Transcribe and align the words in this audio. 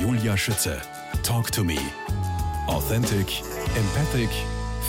Julia 0.00 0.36
Schütze. 0.36 0.80
Talk 1.24 1.50
to 1.50 1.64
me. 1.64 1.76
Authentic, 2.68 3.42
empathic, 3.74 4.30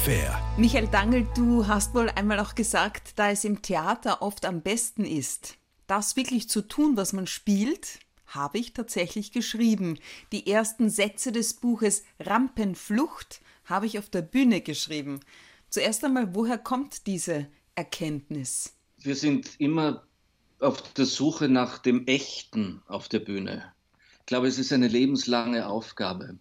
fair. 0.03 0.39
Michael 0.55 0.87
Dangel, 0.87 1.27
du 1.35 1.65
hast 1.65 1.95
wohl 1.95 2.09
einmal 2.09 2.39
auch 2.39 2.53
gesagt, 2.53 3.13
da 3.15 3.31
es 3.31 3.43
im 3.43 3.63
Theater 3.63 4.21
oft 4.21 4.45
am 4.45 4.61
besten 4.61 5.05
ist, 5.05 5.57
das 5.87 6.15
wirklich 6.15 6.47
zu 6.47 6.61
tun, 6.61 6.95
was 6.95 7.13
man 7.13 7.25
spielt, 7.25 7.99
habe 8.27 8.59
ich 8.59 8.73
tatsächlich 8.73 9.31
geschrieben. 9.31 9.97
Die 10.31 10.45
ersten 10.45 10.91
Sätze 10.91 11.31
des 11.31 11.55
Buches 11.55 12.03
Rampenflucht 12.19 13.41
habe 13.65 13.87
ich 13.87 13.97
auf 13.97 14.09
der 14.09 14.21
Bühne 14.21 14.61
geschrieben. 14.61 15.21
Zuerst 15.69 16.03
einmal, 16.05 16.35
woher 16.35 16.59
kommt 16.59 17.07
diese 17.07 17.47
Erkenntnis? 17.73 18.75
Wir 18.99 19.15
sind 19.15 19.49
immer 19.57 20.03
auf 20.59 20.93
der 20.93 21.05
Suche 21.05 21.49
nach 21.49 21.79
dem 21.79 22.05
Echten 22.05 22.83
auf 22.85 23.09
der 23.09 23.19
Bühne. 23.19 23.73
Ich 24.29 24.31
glaube, 24.31 24.47
es 24.47 24.59
ist 24.59 24.71
eine 24.71 24.87
lebenslange 24.87 25.67
Aufgabe. 25.67 26.37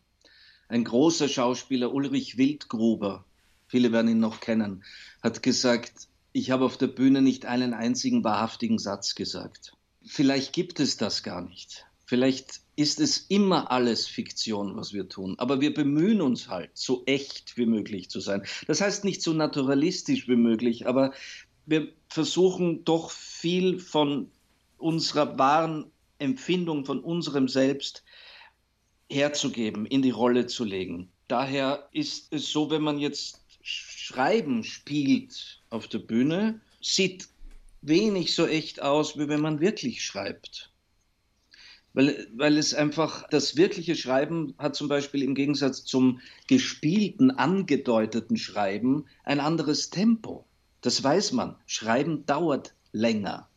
Ein 0.69 0.85
großer 0.85 1.27
Schauspieler, 1.27 1.95
Ulrich 1.95 2.37
Wildgruber, 2.37 3.25
viele 3.67 3.93
werden 3.93 4.11
ihn 4.11 4.21
noch 4.21 4.41
kennen, 4.41 4.85
hat 5.23 5.43
gesagt, 5.43 6.07
ich 6.35 6.51
habe 6.51 6.67
auf 6.67 6.77
der 6.77 6.89
Bühne 6.89 7.23
nicht 7.23 7.47
einen 7.47 7.73
einzigen 7.73 8.25
wahrhaftigen 8.25 8.79
Satz 8.79 9.15
gesagt. 9.15 9.73
Vielleicht 10.05 10.53
gibt 10.53 10.81
es 10.81 10.99
das 10.99 11.23
gar 11.23 11.41
nicht. 11.41 11.87
Vielleicht 12.05 12.61
ist 12.77 13.01
es 13.01 13.25
immer 13.31 13.71
alles 13.71 14.07
Fiktion, 14.07 14.77
was 14.77 14.93
wir 14.93 15.09
tun. 15.09 15.37
Aber 15.39 15.63
wir 15.63 15.73
bemühen 15.73 16.21
uns 16.21 16.49
halt, 16.49 16.73
so 16.75 17.05
echt 17.07 17.57
wie 17.57 17.65
möglich 17.65 18.11
zu 18.11 18.21
sein. 18.21 18.43
Das 18.67 18.83
heißt 18.83 19.05
nicht 19.05 19.23
so 19.23 19.33
naturalistisch 19.33 20.29
wie 20.29 20.37
möglich, 20.37 20.87
aber 20.87 21.15
wir 21.65 21.89
versuchen 22.11 22.85
doch 22.85 23.11
viel 23.11 23.79
von 23.79 24.31
unserer 24.77 25.39
wahren 25.39 25.91
Empfindung, 26.19 26.85
von 26.85 27.01
unserem 27.01 27.49
Selbst 27.49 28.05
herzugeben, 29.11 29.87
in 29.87 30.03
die 30.03 30.11
Rolle 30.11 30.47
zu 30.47 30.65
legen. 30.65 31.11
Daher 31.29 31.89
ist 31.93 32.33
es 32.33 32.51
so, 32.51 32.71
wenn 32.71 32.83
man 32.83 32.99
jetzt 32.99 33.41
Schreiben 33.63 34.65
spielt 34.65 35.63
auf 35.71 35.89
der 35.89 35.99
Bühne, 35.99 36.61
sieht 36.81 37.29
wenig 37.83 38.35
so 38.35 38.47
echt 38.47 38.81
aus, 38.81 39.19
wie 39.19 39.29
wenn 39.29 39.41
man 39.41 39.61
wirklich 39.61 40.03
schreibt. 40.03 40.73
Weil, 41.95 42.29
weil 42.35 42.57
es 42.59 42.75
einfach, 42.75 43.29
das 43.29 43.57
wirkliche 43.57 43.97
Schreiben 43.97 44.55
hat 44.59 44.77
zum 44.77 44.89
Beispiel 44.89 45.23
im 45.23 45.35
Gegensatz 45.35 45.85
zum 45.85 46.21
gespielten, 46.47 47.31
angedeuteten 47.31 48.37
Schreiben 48.37 49.07
ein 49.25 49.41
anderes 49.41 49.91
Tempo. 49.91 50.47
Das 50.81 51.03
weiß 51.03 51.33
man. 51.33 51.57
Schreiben 51.67 52.25
dauert 52.25 52.75
länger, 52.93 53.49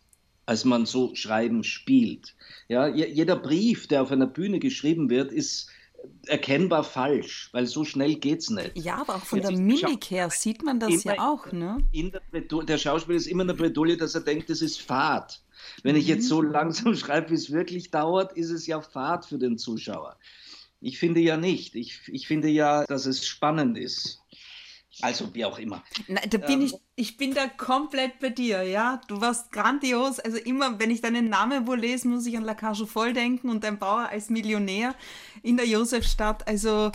als 0.51 0.65
man 0.65 0.85
so 0.85 1.15
Schreiben 1.15 1.63
spielt. 1.63 2.35
Ja, 2.67 2.85
jeder 2.85 3.37
Brief, 3.37 3.87
der 3.87 4.01
auf 4.01 4.11
einer 4.11 4.27
Bühne 4.27 4.59
geschrieben 4.59 5.09
wird, 5.09 5.31
ist 5.31 5.69
erkennbar 6.27 6.83
falsch, 6.83 7.47
weil 7.53 7.67
so 7.67 7.85
schnell 7.85 8.15
geht's 8.15 8.49
nicht. 8.49 8.71
Ja, 8.75 8.97
aber 8.97 9.15
auch 9.15 9.23
von 9.23 9.39
der 9.39 9.51
Mimik 9.51 10.11
her 10.11 10.29
sieht 10.29 10.61
man 10.61 10.77
das 10.77 11.05
ja 11.05 11.19
auch, 11.19 11.53
ne? 11.53 11.77
Der, 12.33 12.41
der, 12.63 12.77
Schauspieler 12.77 13.15
ist 13.15 13.27
immer 13.27 13.43
in 13.43 13.47
der 13.47 13.53
Bredouille, 13.53 13.95
dass 13.95 14.13
er 14.13 14.21
denkt, 14.21 14.49
das 14.49 14.61
ist 14.61 14.81
Fahrt. 14.81 15.41
Wenn 15.83 15.95
ich 15.95 16.07
jetzt 16.07 16.27
so 16.27 16.41
mhm. 16.41 16.51
langsam 16.51 16.95
schreibe, 16.97 17.29
wie 17.29 17.35
es 17.35 17.49
wirklich 17.49 17.89
dauert, 17.89 18.33
ist 18.33 18.49
es 18.49 18.67
ja 18.67 18.81
Fahrt 18.81 19.25
für 19.25 19.37
den 19.37 19.57
Zuschauer. 19.57 20.17
Ich 20.81 20.99
finde 20.99 21.21
ja 21.21 21.37
nicht. 21.37 21.75
Ich, 21.75 22.01
ich 22.07 22.27
finde 22.27 22.49
ja, 22.49 22.83
dass 22.87 23.05
es 23.05 23.25
spannend 23.25 23.77
ist. 23.77 24.21
Also 25.01 25.33
wie 25.33 25.45
auch 25.45 25.57
immer. 25.57 25.83
Na, 26.07 26.19
da 26.21 26.37
bin 26.37 26.61
ähm, 26.61 26.65
ich, 26.65 26.73
ich 26.95 27.17
bin 27.17 27.33
da 27.33 27.47
komplett 27.47 28.19
bei 28.19 28.29
dir, 28.29 28.63
ja. 28.63 28.99
Du 29.07 29.21
warst 29.21 29.51
grandios. 29.51 30.19
Also 30.19 30.37
immer, 30.37 30.79
wenn 30.79 30.91
ich 30.91 31.01
deinen 31.01 31.29
Namen 31.29 31.65
wohl 31.65 31.79
lese, 31.79 32.07
muss 32.07 32.25
ich 32.25 32.35
an 32.35 32.43
La 32.43 32.55
Cage 32.55 32.85
voll 32.85 33.13
denken 33.13 33.49
und 33.49 33.63
dein 33.63 33.79
Bauer 33.79 34.09
als 34.09 34.29
Millionär 34.29 34.95
in 35.43 35.55
der 35.55 35.65
Josefstadt. 35.65 36.45
Also 36.47 36.91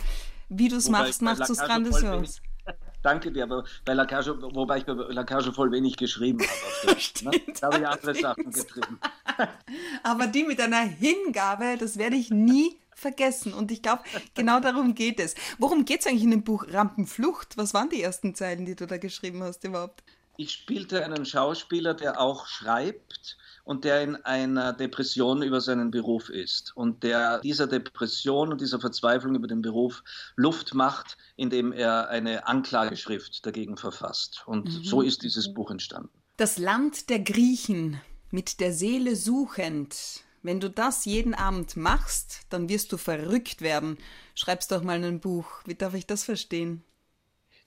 wie 0.49 0.69
du 0.69 0.75
es 0.75 0.89
machst, 0.89 1.21
machst 1.21 1.49
du 1.49 1.53
es 1.53 1.59
grandios. 1.59 2.41
Danke 3.01 3.31
dir, 3.31 3.43
aber 3.43 3.63
bei 3.85 3.93
La 3.93 4.05
Cage, 4.05 4.29
wobei 4.41 4.79
ich 4.79 4.85
bei 4.85 4.93
La 4.93 5.23
Cage 5.23 5.51
voll 5.51 5.71
wenig 5.71 5.97
geschrieben 5.97 6.39
habe. 6.41 6.97
ne? 7.23 7.53
Da 7.59 7.67
habe 7.67 7.79
ich 7.79 7.87
andere 7.87 8.15
Sachen 8.15 8.51
getrieben. 8.51 8.99
aber 10.03 10.27
die 10.27 10.43
mit 10.43 10.59
einer 10.61 10.81
Hingabe, 10.81 11.77
das 11.79 11.97
werde 11.97 12.15
ich 12.15 12.29
nie 12.29 12.77
vergessen. 12.97 13.53
Und 13.53 13.71
ich 13.71 13.81
glaube, 13.81 14.03
genau 14.33 14.59
darum 14.59 14.95
geht 14.95 15.19
es. 15.19 15.35
Worum 15.57 15.85
geht 15.85 16.01
es 16.01 16.07
eigentlich 16.07 16.23
in 16.23 16.31
dem 16.31 16.43
Buch 16.43 16.65
Rampenflucht? 16.69 17.57
Was 17.57 17.73
waren 17.73 17.89
die 17.89 18.01
ersten 18.01 18.35
Zeilen, 18.35 18.65
die 18.65 18.75
du 18.75 18.87
da 18.87 18.97
geschrieben 18.97 19.43
hast 19.43 19.63
überhaupt? 19.63 20.03
Ich 20.37 20.51
spielte 20.51 21.03
einen 21.03 21.25
Schauspieler, 21.25 21.93
der 21.93 22.19
auch 22.19 22.47
schreibt 22.47 23.37
und 23.63 23.83
der 23.83 24.01
in 24.03 24.15
einer 24.15 24.71
Depression 24.71 25.41
über 25.41 25.61
seinen 25.61 25.91
Beruf 25.91 26.29
ist 26.29 26.75
und 26.77 27.03
der 27.03 27.39
dieser 27.39 27.67
Depression 27.67 28.51
und 28.51 28.61
dieser 28.61 28.79
Verzweiflung 28.79 29.35
über 29.35 29.47
den 29.47 29.61
Beruf 29.61 30.03
Luft 30.35 30.73
macht, 30.73 31.17
indem 31.35 31.73
er 31.73 32.09
eine 32.09 32.47
Anklageschrift 32.47 33.45
dagegen 33.45 33.77
verfasst. 33.77 34.43
Und 34.45 34.65
mhm. 34.65 34.83
so 34.83 35.01
ist 35.01 35.23
dieses 35.23 35.53
Buch 35.53 35.71
entstanden. 35.71 36.11
Das 36.37 36.57
Land 36.57 37.09
der 37.09 37.19
Griechen 37.19 37.99
mit 38.29 38.59
der 38.59 38.73
Seele 38.73 39.15
suchend 39.15 40.23
wenn 40.47 40.61
du 40.61 40.69
das 40.69 41.03
jeden 41.03 41.33
Abend 41.33 41.75
machst, 41.75 42.39
dann 42.49 42.69
wirst 42.69 42.93
du 42.93 42.97
verrückt 42.97 43.61
werden. 43.61 43.97
Schreibst 44.33 44.71
doch 44.71 44.81
mal 44.81 45.03
ein 45.03 45.19
Buch. 45.19 45.47
Wie 45.65 45.75
darf 45.75 45.93
ich 45.93 46.07
das 46.07 46.23
verstehen? 46.23 46.83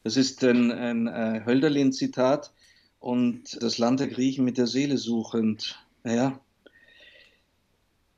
Das 0.02 0.16
ist 0.16 0.42
ein, 0.42 0.72
ein 0.72 1.06
äh, 1.06 1.42
Hölderlin-Zitat 1.44 2.52
und 2.98 3.62
das 3.62 3.76
Land 3.76 4.00
der 4.00 4.08
Griechen 4.08 4.46
mit 4.46 4.56
der 4.56 4.66
Seele 4.66 4.96
suchend. 4.96 5.78
Naja, 6.04 6.41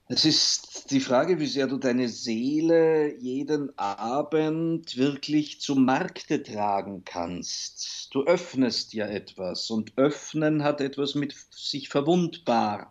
es 0.07 0.25
ist 0.25 0.93
die 0.93 1.01
Frage, 1.01 1.41
wie 1.41 1.47
sehr 1.47 1.67
du 1.67 1.79
deine 1.79 2.09
Seele 2.09 3.19
jeden 3.19 3.77
Abend 3.77 4.97
wirklich 4.97 5.61
zum 5.61 5.85
Markte 5.85 6.41
tragen 6.41 7.03
kannst. 7.05 8.15
Du 8.15 8.25
öffnest 8.27 8.93
ja 8.93 9.07
etwas 9.07 9.71
und 9.71 9.99
öffnen 9.99 10.63
hat 10.63 10.81
etwas 10.81 11.17
mit 11.17 11.35
sich 11.51 11.89
verwundbar 11.89 12.91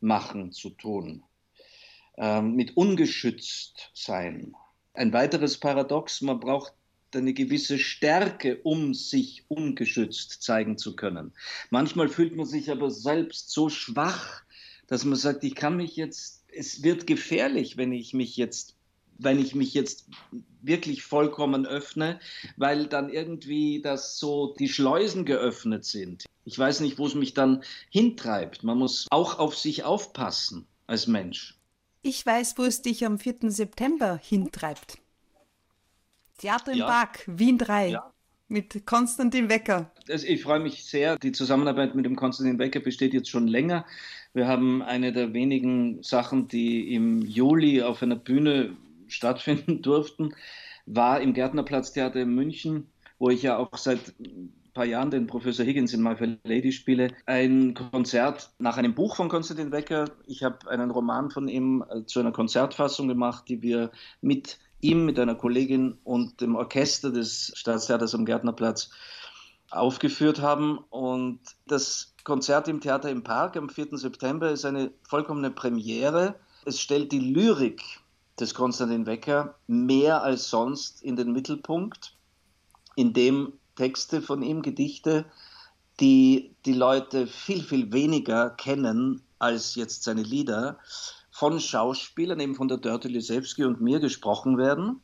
machen 0.00 0.52
zu 0.52 0.70
tun, 0.70 1.22
ähm, 2.16 2.54
mit 2.54 2.76
ungeschützt 2.76 3.90
sein. 3.94 4.54
Ein 4.94 5.12
weiteres 5.12 5.58
Paradox, 5.58 6.20
man 6.20 6.40
braucht 6.40 6.72
eine 7.14 7.32
gewisse 7.32 7.78
Stärke, 7.78 8.60
um 8.62 8.92
sich 8.94 9.44
ungeschützt 9.48 10.42
zeigen 10.42 10.76
zu 10.76 10.94
können. 10.94 11.32
Manchmal 11.70 12.08
fühlt 12.08 12.36
man 12.36 12.46
sich 12.46 12.70
aber 12.70 12.90
selbst 12.90 13.50
so 13.50 13.68
schwach, 13.68 14.42
dass 14.86 15.04
man 15.04 15.16
sagt, 15.16 15.44
ich 15.44 15.54
kann 15.54 15.76
mich 15.76 15.96
jetzt, 15.96 16.44
es 16.48 16.82
wird 16.82 17.06
gefährlich, 17.06 17.76
wenn 17.76 17.92
ich 17.92 18.14
mich 18.14 18.36
jetzt 18.36 18.74
wenn 19.18 19.40
ich 19.40 19.54
mich 19.54 19.74
jetzt 19.74 20.06
wirklich 20.62 21.02
vollkommen 21.02 21.66
öffne, 21.66 22.20
weil 22.56 22.86
dann 22.86 23.10
irgendwie 23.10 23.82
das 23.82 24.18
so 24.18 24.54
die 24.58 24.68
Schleusen 24.68 25.24
geöffnet 25.24 25.84
sind. 25.84 26.24
Ich 26.48 26.58
weiß 26.58 26.80
nicht, 26.80 26.98
wo 26.98 27.06
es 27.06 27.14
mich 27.14 27.34
dann 27.34 27.62
hintreibt. 27.90 28.64
Man 28.64 28.78
muss 28.78 29.06
auch 29.10 29.38
auf 29.38 29.54
sich 29.54 29.84
aufpassen 29.84 30.66
als 30.86 31.06
Mensch. 31.06 31.58
Ich 32.00 32.24
weiß, 32.24 32.56
wo 32.56 32.62
es 32.62 32.80
dich 32.80 33.04
am 33.04 33.18
4. 33.18 33.50
September 33.50 34.18
hintreibt. 34.22 34.96
Theater 36.38 36.72
im 36.72 36.78
ja. 36.78 36.86
Park, 36.86 37.24
Wien 37.26 37.58
3. 37.58 37.88
Ja. 37.90 38.12
Mit 38.48 38.86
Konstantin 38.86 39.50
Wecker. 39.50 39.92
Ich 40.06 40.42
freue 40.42 40.60
mich 40.60 40.86
sehr. 40.86 41.18
Die 41.18 41.32
Zusammenarbeit 41.32 41.94
mit 41.94 42.06
dem 42.06 42.16
Konstantin 42.16 42.58
Wecker 42.58 42.80
besteht 42.80 43.12
jetzt 43.12 43.28
schon 43.28 43.46
länger. 43.46 43.84
Wir 44.32 44.48
haben 44.48 44.80
eine 44.80 45.12
der 45.12 45.34
wenigen 45.34 46.02
Sachen, 46.02 46.48
die 46.48 46.94
im 46.94 47.20
Juli 47.20 47.82
auf 47.82 48.02
einer 48.02 48.16
Bühne 48.16 48.74
stattfinden 49.06 49.82
durften, 49.82 50.34
war 50.86 51.20
im 51.20 51.34
Gärtnerplatztheater 51.34 52.20
in 52.20 52.34
München, 52.34 52.88
wo 53.18 53.28
ich 53.28 53.42
ja 53.42 53.58
auch 53.58 53.76
seit 53.76 54.14
paar 54.78 54.86
Jahren 54.86 55.10
den 55.10 55.26
Professor 55.26 55.66
Higgins 55.66 55.92
in 55.92 56.00
My 56.00 56.14
Fair 56.14 56.38
Lady 56.44 56.70
spiele, 56.70 57.08
ein 57.26 57.74
Konzert 57.74 58.52
nach 58.60 58.76
einem 58.76 58.94
Buch 58.94 59.16
von 59.16 59.28
Konstantin 59.28 59.72
Wecker. 59.72 60.04
Ich 60.24 60.44
habe 60.44 60.70
einen 60.70 60.92
Roman 60.92 61.30
von 61.30 61.48
ihm 61.48 61.84
äh, 61.90 62.04
zu 62.04 62.20
einer 62.20 62.30
Konzertfassung 62.30 63.08
gemacht, 63.08 63.48
die 63.48 63.60
wir 63.60 63.90
mit 64.20 64.60
ihm, 64.80 65.04
mit 65.04 65.18
einer 65.18 65.34
Kollegin 65.34 65.98
und 66.04 66.40
dem 66.40 66.54
Orchester 66.54 67.10
des 67.10 67.50
Staatstheaters 67.56 68.14
am 68.14 68.24
Gärtnerplatz 68.24 68.90
aufgeführt 69.70 70.40
haben. 70.40 70.78
Und 70.90 71.40
das 71.66 72.14
Konzert 72.22 72.68
im 72.68 72.80
Theater 72.80 73.10
im 73.10 73.24
Park 73.24 73.56
am 73.56 73.70
4. 73.70 73.98
September 73.98 74.52
ist 74.52 74.64
eine 74.64 74.92
vollkommene 75.02 75.50
Premiere. 75.50 76.36
Es 76.64 76.80
stellt 76.80 77.10
die 77.10 77.18
Lyrik 77.18 77.82
des 78.38 78.54
Konstantin 78.54 79.06
Wecker 79.06 79.56
mehr 79.66 80.22
als 80.22 80.48
sonst 80.48 81.02
in 81.02 81.16
den 81.16 81.32
Mittelpunkt, 81.32 82.16
indem 82.94 83.54
Texte 83.78 84.20
von 84.20 84.42
ihm, 84.42 84.62
Gedichte, 84.62 85.24
die 86.00 86.54
die 86.66 86.72
Leute 86.72 87.28
viel, 87.28 87.62
viel 87.62 87.92
weniger 87.92 88.50
kennen 88.50 89.22
als 89.38 89.76
jetzt 89.76 90.02
seine 90.02 90.22
Lieder, 90.22 90.78
von 91.30 91.60
Schauspielern, 91.60 92.40
eben 92.40 92.56
von 92.56 92.66
der 92.66 92.78
Dörte 92.78 93.06
Lisewski 93.06 93.64
und 93.64 93.80
mir 93.80 94.00
gesprochen 94.00 94.58
werden. 94.58 95.00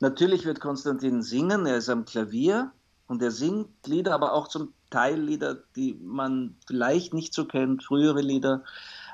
Natürlich 0.00 0.44
wird 0.44 0.60
Konstantin 0.60 1.22
singen, 1.22 1.64
er 1.64 1.78
ist 1.78 1.88
am 1.88 2.04
Klavier 2.04 2.70
und 3.06 3.22
er 3.22 3.30
singt 3.30 3.86
Lieder, 3.86 4.12
aber 4.12 4.34
auch 4.34 4.48
zum 4.48 4.74
Teil 4.90 5.18
Lieder, 5.18 5.54
die 5.74 5.94
man 6.02 6.56
vielleicht 6.66 7.14
nicht 7.14 7.32
so 7.32 7.46
kennt, 7.46 7.82
frühere 7.82 8.20
Lieder. 8.20 8.62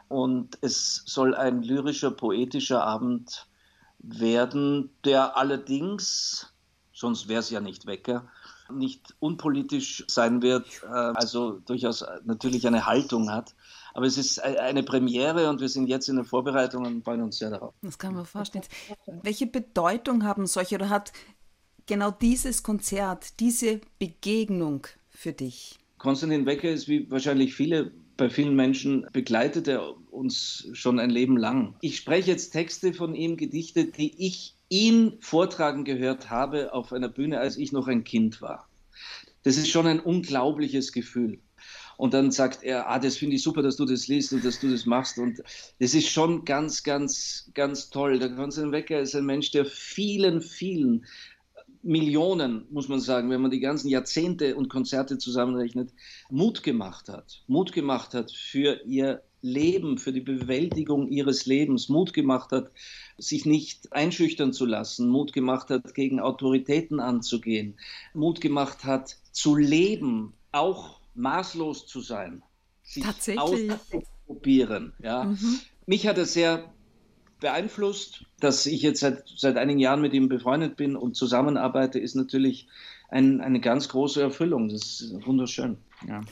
Und 0.09 0.59
es 0.61 1.05
soll 1.07 1.37
ein 1.37 1.63
lyrischer, 1.63 2.11
poetischer 2.11 2.83
Abend 2.83 3.47
werden, 3.99 4.91
der 5.05 5.37
allerdings, 5.37 6.53
sonst 6.93 7.29
wäre 7.29 7.41
es 7.41 7.51
ja 7.51 7.61
nicht 7.61 7.87
Wecker, 7.87 8.27
nicht 8.71 9.15
unpolitisch 9.19 10.05
sein 10.09 10.43
wird, 10.43 10.67
äh, 10.85 10.87
also 10.89 11.61
durchaus 11.61 12.05
natürlich 12.25 12.67
eine 12.67 12.87
Haltung 12.87 13.31
hat. 13.31 13.55
Aber 13.95 14.07
es 14.07 14.19
ist 14.19 14.39
eine 14.43 14.83
Premiere 14.83 15.49
und 15.49 15.61
wir 15.61 15.71
sind 15.71 15.87
jetzt 15.87 16.09
in 16.09 16.17
der 16.17 16.27
Vorbereitung 16.27 16.85
und 16.85 17.03
freuen 17.03 17.23
uns 17.23 17.39
sehr 17.39 17.49
darauf. 17.49 17.73
Das 17.81 17.99
kann 17.99 18.15
man 18.15 18.27
vorstellen. 18.27 18.65
Welche 19.23 19.47
Bedeutung 19.47 20.25
haben 20.25 20.47
solche 20.47 20.75
oder 20.75 20.91
hat 20.91 21.13
genau 21.87 22.11
dieses 22.11 22.63
Konzert, 22.63 23.41
diese 23.41 23.81
Begegnung 23.99 24.87
für 25.09 25.33
dich? 25.33 25.79
Konstantin 25.97 26.45
Wecker 26.45 26.69
ist 26.69 26.89
wie 26.89 27.11
wahrscheinlich 27.11 27.55
viele 27.55 27.93
bei 28.17 28.31
vielen 28.31 28.57
Menschen 28.57 29.07
begleitet 29.13 29.69
er 29.69 29.95
uns 30.11 30.69
schon 30.73 30.99
ein 30.99 31.11
Leben 31.11 31.37
lang. 31.37 31.75
Ich 31.81 31.99
spreche 31.99 32.31
jetzt 32.31 32.51
Texte 32.51 32.95
von 32.95 33.15
ihm, 33.15 33.37
Gedichte, 33.37 33.85
die 33.85 34.15
ich 34.27 34.56
ihn 34.69 35.17
vortragen 35.21 35.85
gehört 35.85 36.31
habe 36.31 36.73
auf 36.73 36.93
einer 36.93 37.09
Bühne, 37.09 37.41
als 37.41 37.57
ich 37.57 37.73
noch 37.73 37.89
ein 37.89 38.05
Kind 38.05 38.43
war. 38.43 38.69
Das 39.43 39.57
ist 39.57 39.69
schon 39.69 39.87
ein 39.87 40.01
unglaubliches 40.01 40.93
Gefühl. 40.93 41.39
Und 41.97 42.13
dann 42.13 42.31
sagt 42.31 42.63
er, 42.63 42.91
ah, 42.91 42.99
das 42.99 43.17
finde 43.17 43.37
ich 43.37 43.43
super, 43.43 43.63
dass 43.63 43.77
du 43.77 43.87
das 43.87 44.07
liest 44.09 44.33
und 44.33 44.45
dass 44.45 44.61
du 44.61 44.71
das 44.71 44.87
machst. 44.87 45.19
Und 45.19 45.43
das 45.79 45.95
ist 45.95 46.09
schon 46.09 46.45
ganz, 46.45 46.83
ganz, 46.83 47.51
ganz 47.55 47.91
toll. 47.91 48.19
Der 48.19 48.35
Konstantin 48.35 48.73
Wecker 48.73 49.01
ist 49.01 49.15
ein 49.15 49.25
Mensch, 49.25 49.51
der 49.51 49.65
vielen, 49.65 50.43
vielen 50.43 51.07
Millionen, 51.83 52.67
muss 52.71 52.89
man 52.89 53.01
sagen, 53.01 53.31
wenn 53.31 53.41
man 53.41 53.51
die 53.51 53.61
ganzen 53.61 53.89
Jahrzehnte 53.89 54.57
und 54.57 54.69
Konzerte 54.69 55.19
zusammenrechnet, 55.19 55.93
Mut 56.29 56.63
gemacht 56.63 57.09
hat. 57.09 57.43
Mut 57.47 57.73
gemacht 57.73 58.13
hat 58.13 58.33
für 58.33 58.81
ihr 58.85 59.23
Leben, 59.43 59.99
für 59.99 60.13
die 60.13 60.21
Bewältigung 60.21 61.09
ihres 61.09 61.47
Lebens, 61.47 61.89
Mut 61.89 62.13
gemacht 62.13 62.53
hat, 62.53 62.71
sich 63.19 63.47
nicht 63.47 63.93
einschüchtern 63.93 64.53
zu 64.53 64.67
lassen, 64.67 65.09
Mut 65.09 65.33
gemacht 65.33 65.71
hat, 65.71 65.95
gegen 65.95 66.21
Autoritäten 66.21 67.01
anzugehen, 67.01 67.79
Mut 68.15 68.41
gemacht 68.41 68.85
hat, 68.85 69.17
zu 69.33 69.57
leben, 69.57 70.33
auch 70.53 71.01
maßlos 71.15 71.87
zu 71.87 72.01
sein, 72.01 72.43
sich 72.83 73.03
Tatsächlich. 73.03 73.71
auszuprobieren. 73.73 74.93
Ja. 75.03 75.25
Mhm. 75.25 75.61
Mich 75.87 76.07
hat 76.07 76.19
er 76.19 76.27
sehr 76.27 76.73
beeinflusst. 77.41 78.25
Dass 78.41 78.67
ich 78.67 78.83
jetzt 78.83 79.01
seit, 79.01 79.25
seit 79.37 79.57
einigen 79.57 79.79
Jahren 79.79 80.01
mit 80.01 80.13
ihm 80.13 80.29
befreundet 80.29 80.77
bin 80.77 80.97
und 80.97 81.17
zusammenarbeite, 81.17 81.99
ist 81.99 82.15
natürlich 82.15 82.69
ein, 83.09 83.41
eine 83.41 83.61
ganz 83.61 83.89
große 83.89 84.21
Erfüllung. 84.21 84.69
Das 84.69 85.01
ist 85.01 85.27
wunderschön. 85.27 85.79
Ja. 86.07 86.23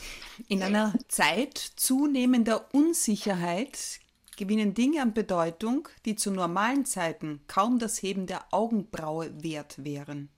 In 0.49 0.62
einer 0.62 0.94
Zeit 1.08 1.58
zunehmender 1.58 2.69
Unsicherheit 2.72 4.00
gewinnen 4.37 4.75
Dinge 4.75 5.02
an 5.02 5.14
Bedeutung, 5.14 5.88
die 6.05 6.16
zu 6.16 6.31
normalen 6.31 6.84
Zeiten 6.84 7.40
kaum 7.46 7.78
das 7.78 8.02
Heben 8.02 8.26
der 8.26 8.52
Augenbraue 8.52 9.31
wert 9.43 9.84
wären. 9.84 10.28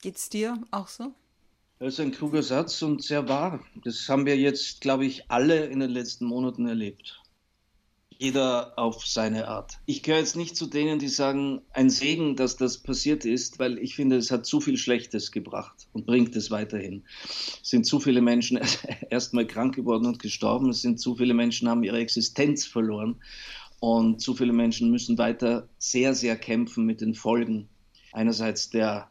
Geht's 0.00 0.28
dir 0.28 0.58
auch 0.70 0.88
so? 0.88 1.14
Das 1.78 1.94
ist 1.94 2.00
ein 2.00 2.12
kluger 2.12 2.42
Satz 2.42 2.80
und 2.82 3.02
sehr 3.02 3.28
wahr. 3.28 3.64
Das 3.84 4.08
haben 4.08 4.26
wir 4.26 4.36
jetzt, 4.36 4.80
glaube 4.80 5.04
ich, 5.04 5.30
alle 5.30 5.66
in 5.66 5.80
den 5.80 5.90
letzten 5.90 6.26
Monaten 6.26 6.66
erlebt 6.66 7.21
jeder 8.22 8.78
auf 8.78 9.04
seine 9.04 9.48
Art. 9.48 9.80
Ich 9.84 10.04
gehöre 10.04 10.20
jetzt 10.20 10.36
nicht 10.36 10.56
zu 10.56 10.66
denen, 10.66 11.00
die 11.00 11.08
sagen, 11.08 11.62
ein 11.72 11.90
Segen, 11.90 12.36
dass 12.36 12.56
das 12.56 12.78
passiert 12.78 13.24
ist, 13.24 13.58
weil 13.58 13.78
ich 13.78 13.96
finde, 13.96 14.16
es 14.16 14.30
hat 14.30 14.46
zu 14.46 14.60
viel 14.60 14.76
Schlechtes 14.76 15.32
gebracht 15.32 15.88
und 15.92 16.06
bringt 16.06 16.36
es 16.36 16.52
weiterhin. 16.52 17.02
Es 17.24 17.70
sind 17.70 17.84
zu 17.84 17.98
viele 17.98 18.20
Menschen 18.20 18.60
erstmal 19.10 19.46
krank 19.46 19.74
geworden 19.74 20.06
und 20.06 20.20
gestorben, 20.20 20.70
es 20.70 20.82
sind 20.82 21.00
zu 21.00 21.16
viele 21.16 21.34
Menschen, 21.34 21.68
haben 21.68 21.82
ihre 21.82 21.98
Existenz 21.98 22.64
verloren 22.64 23.16
und 23.80 24.20
zu 24.20 24.34
viele 24.34 24.52
Menschen 24.52 24.92
müssen 24.92 25.18
weiter 25.18 25.68
sehr, 25.78 26.14
sehr 26.14 26.36
kämpfen 26.36 26.86
mit 26.86 27.00
den 27.00 27.14
Folgen 27.14 27.68
einerseits 28.12 28.70
der 28.70 29.08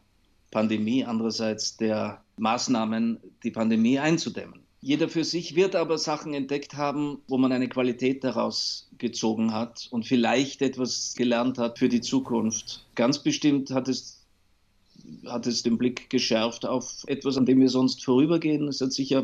Pandemie, 0.51 1.03
andererseits 1.03 1.75
der 1.75 2.23
Maßnahmen, 2.37 3.19
die 3.43 3.51
Pandemie 3.51 3.99
einzudämmen. 3.99 4.61
Jeder 4.83 5.09
für 5.09 5.23
sich 5.23 5.55
wird 5.55 5.75
aber 5.75 5.99
Sachen 5.99 6.33
entdeckt 6.33 6.73
haben, 6.73 7.19
wo 7.27 7.37
man 7.37 7.51
eine 7.51 7.69
Qualität 7.69 8.23
daraus 8.23 8.89
gezogen 8.97 9.53
hat 9.53 9.87
und 9.91 10.07
vielleicht 10.07 10.63
etwas 10.63 11.13
gelernt 11.15 11.59
hat 11.59 11.77
für 11.77 11.87
die 11.87 12.01
Zukunft. 12.01 12.83
Ganz 12.95 13.19
bestimmt 13.19 13.69
hat 13.69 13.87
es, 13.87 14.25
hat 15.27 15.45
es 15.45 15.61
den 15.61 15.77
Blick 15.77 16.09
geschärft 16.09 16.65
auf 16.65 17.03
etwas, 17.05 17.37
an 17.37 17.45
dem 17.45 17.59
wir 17.59 17.69
sonst 17.69 18.03
vorübergehen. 18.03 18.67
Es 18.67 18.81
hat 18.81 18.91
sicher 18.91 19.23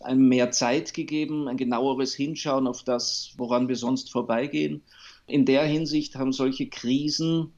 ein 0.00 0.18
mehr 0.18 0.50
Zeit 0.50 0.94
gegeben, 0.94 1.46
ein 1.46 1.58
genaueres 1.58 2.14
Hinschauen 2.14 2.66
auf 2.66 2.82
das, 2.82 3.34
woran 3.36 3.68
wir 3.68 3.76
sonst 3.76 4.10
vorbeigehen. 4.10 4.82
In 5.26 5.44
der 5.44 5.66
Hinsicht 5.66 6.16
haben 6.16 6.32
solche 6.32 6.68
Krisen 6.68 7.52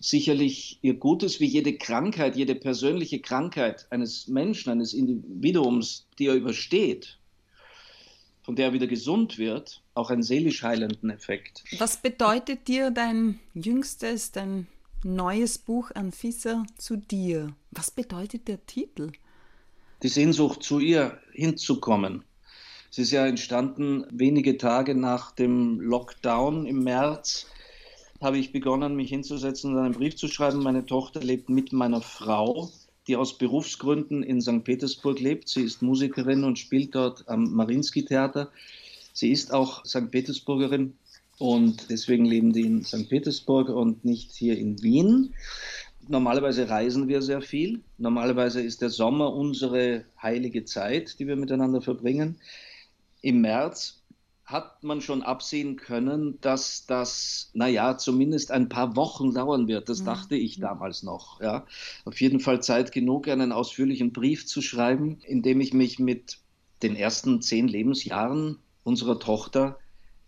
sicherlich 0.00 0.78
ihr 0.82 0.94
Gutes 0.94 1.40
wie 1.40 1.46
jede 1.46 1.76
Krankheit, 1.76 2.36
jede 2.36 2.54
persönliche 2.54 3.20
Krankheit 3.20 3.86
eines 3.90 4.28
Menschen, 4.28 4.70
eines 4.70 4.92
Individuums, 4.92 6.06
die 6.18 6.26
er 6.26 6.34
übersteht, 6.34 7.18
von 8.42 8.56
der 8.56 8.66
er 8.66 8.72
wieder 8.72 8.86
gesund 8.86 9.38
wird, 9.38 9.82
auch 9.94 10.10
einen 10.10 10.22
seelisch 10.22 10.62
heilenden 10.62 11.10
Effekt. 11.10 11.64
Was 11.78 11.96
bedeutet 11.96 12.68
dir 12.68 12.90
dein 12.90 13.40
jüngstes, 13.54 14.32
dein 14.32 14.66
neues 15.02 15.58
Buch 15.58 15.90
Anfisa 15.94 16.64
zu 16.76 16.96
dir? 16.96 17.54
Was 17.70 17.90
bedeutet 17.90 18.48
der 18.48 18.64
Titel? 18.66 19.12
Die 20.02 20.08
Sehnsucht, 20.08 20.62
zu 20.62 20.80
ihr 20.80 21.18
hinzukommen. 21.32 22.24
Es 22.90 22.98
ist 22.98 23.10
ja 23.10 23.26
entstanden 23.26 24.06
wenige 24.10 24.56
Tage 24.58 24.94
nach 24.94 25.32
dem 25.32 25.80
Lockdown 25.80 26.66
im 26.66 26.84
März 26.84 27.46
habe 28.24 28.38
ich 28.38 28.52
begonnen, 28.52 28.96
mich 28.96 29.10
hinzusetzen 29.10 29.72
und 29.72 29.78
einen 29.78 29.94
Brief 29.94 30.16
zu 30.16 30.28
schreiben. 30.28 30.62
Meine 30.62 30.86
Tochter 30.86 31.20
lebt 31.20 31.50
mit 31.50 31.74
meiner 31.74 32.00
Frau, 32.00 32.70
die 33.06 33.16
aus 33.16 33.36
Berufsgründen 33.36 34.22
in 34.22 34.40
St. 34.40 34.64
Petersburg 34.64 35.20
lebt. 35.20 35.48
Sie 35.50 35.62
ist 35.62 35.82
Musikerin 35.82 36.42
und 36.42 36.58
spielt 36.58 36.94
dort 36.94 37.28
am 37.28 37.52
Marinsky-Theater. 37.54 38.50
Sie 39.12 39.30
ist 39.30 39.52
auch 39.52 39.84
St. 39.84 40.10
Petersburgerin 40.10 40.94
und 41.38 41.90
deswegen 41.90 42.24
leben 42.24 42.54
die 42.54 42.62
in 42.62 42.82
St. 42.82 43.08
Petersburg 43.10 43.68
und 43.68 44.06
nicht 44.06 44.32
hier 44.32 44.56
in 44.56 44.82
Wien. 44.82 45.34
Normalerweise 46.08 46.68
reisen 46.68 47.08
wir 47.08 47.20
sehr 47.20 47.42
viel. 47.42 47.82
Normalerweise 47.98 48.62
ist 48.62 48.80
der 48.80 48.90
Sommer 48.90 49.34
unsere 49.34 50.04
heilige 50.20 50.64
Zeit, 50.64 51.18
die 51.18 51.26
wir 51.26 51.36
miteinander 51.36 51.82
verbringen. 51.82 52.38
Im 53.20 53.42
März 53.42 54.02
hat 54.44 54.84
man 54.84 55.00
schon 55.00 55.22
absehen 55.22 55.76
können, 55.76 56.38
dass 56.40 56.84
das, 56.86 57.50
naja, 57.54 57.96
zumindest 57.96 58.50
ein 58.50 58.68
paar 58.68 58.94
Wochen 58.94 59.32
dauern 59.32 59.68
wird. 59.68 59.88
Das 59.88 60.02
mhm. 60.02 60.06
dachte 60.06 60.36
ich 60.36 60.60
damals 60.60 61.02
noch. 61.02 61.40
Ja. 61.40 61.64
Auf 62.04 62.20
jeden 62.20 62.40
Fall 62.40 62.62
Zeit 62.62 62.92
genug, 62.92 63.26
einen 63.28 63.52
ausführlichen 63.52 64.12
Brief 64.12 64.46
zu 64.46 64.60
schreiben, 64.60 65.18
in 65.26 65.42
dem 65.42 65.60
ich 65.60 65.72
mich 65.72 65.98
mit 65.98 66.38
den 66.82 66.94
ersten 66.94 67.40
zehn 67.40 67.68
Lebensjahren 67.68 68.58
unserer 68.82 69.18
Tochter 69.18 69.78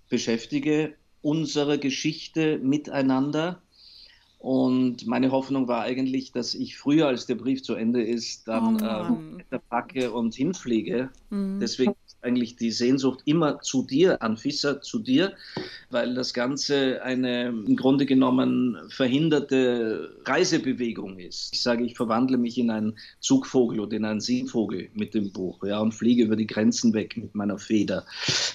beschäftige, 0.09 0.95
unsere 1.21 1.79
Geschichte 1.79 2.59
miteinander. 2.59 3.61
Und 4.39 5.07
meine 5.07 5.33
Hoffnung 5.33 5.67
war 5.67 5.83
eigentlich, 5.83 6.31
dass 6.31 6.55
ich 6.55 6.77
früher, 6.77 7.09
als 7.09 7.27
der 7.27 7.37
Brief 7.37 7.63
zu 7.63 7.75
Ende 7.75 8.03
ist, 8.03 8.47
dann 8.47 8.81
oh 8.83 9.55
äh, 9.55 9.59
packe 9.71 10.13
und 10.13 10.35
hinfliege. 10.35 11.11
Mhm. 11.31 11.59
Deswegen 11.61 11.95
eigentlich 12.27 12.57
die 12.57 12.73
Sehnsucht 12.73 13.21
immer 13.25 13.61
zu 13.61 13.83
dir, 13.83 14.21
Anfissa, 14.21 14.81
zu 14.83 14.99
dir, 14.99 15.35
weil 15.91 16.15
das 16.15 16.35
Ganze 16.35 17.03
eine 17.03 17.49
im 17.49 17.77
Grunde 17.77 18.05
genommen 18.05 18.77
verhinderte 18.89 20.17
Reisebewegung 20.25 21.19
ist. 21.19 21.51
Ich 21.53 21.63
sage, 21.63 21.85
ich 21.85 21.95
verwandle 21.97 22.37
mich 22.37 22.59
in 22.59 22.71
einen 22.71 22.99
Zugvogel 23.21 23.81
oder 23.81 23.97
in 23.97 24.05
einen 24.05 24.21
Seevogel 24.21 24.89
mit 24.95 25.15
dem 25.15 25.33
Buch, 25.33 25.63
ja, 25.65 25.79
und 25.79 25.93
fliege 25.93 26.25
über 26.25 26.37
die 26.37 26.47
Grenzen 26.47 26.93
weg 26.95 27.17
mit 27.17 27.35
meiner 27.35 27.59
Feder, 27.59 28.05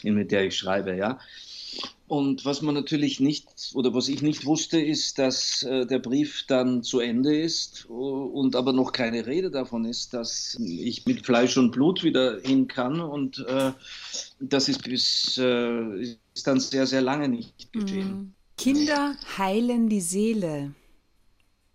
mit 0.03 0.31
der 0.31 0.45
ich 0.45 0.57
schreibe, 0.57 0.95
ja. 0.95 1.19
Und 2.11 2.43
was 2.43 2.61
man 2.61 2.75
natürlich 2.75 3.21
nicht 3.21 3.71
oder 3.73 3.93
was 3.93 4.09
ich 4.09 4.21
nicht 4.21 4.45
wusste, 4.45 4.81
ist, 4.81 5.17
dass 5.17 5.63
äh, 5.63 5.85
der 5.85 5.99
Brief 5.99 6.43
dann 6.45 6.83
zu 6.83 6.99
Ende 6.99 7.39
ist 7.39 7.85
und 7.85 8.53
aber 8.57 8.73
noch 8.73 8.91
keine 8.91 9.25
Rede 9.25 9.49
davon 9.49 9.85
ist, 9.85 10.13
dass 10.13 10.57
ich 10.59 11.05
mit 11.05 11.25
Fleisch 11.25 11.55
und 11.55 11.71
Blut 11.71 12.03
wieder 12.03 12.41
hin 12.41 12.67
kann. 12.67 12.99
Und 12.99 13.39
äh, 13.47 13.71
das 14.41 14.67
ist 14.67 14.83
bis 14.83 15.37
äh, 15.37 16.17
ist 16.33 16.47
dann 16.47 16.59
sehr, 16.59 16.85
sehr 16.85 16.99
lange 16.99 17.29
nicht 17.29 17.71
geschehen. 17.71 18.09
Mhm. 18.09 18.33
Kinder 18.57 19.15
heilen 19.37 19.87
die 19.87 20.01
Seele. 20.01 20.73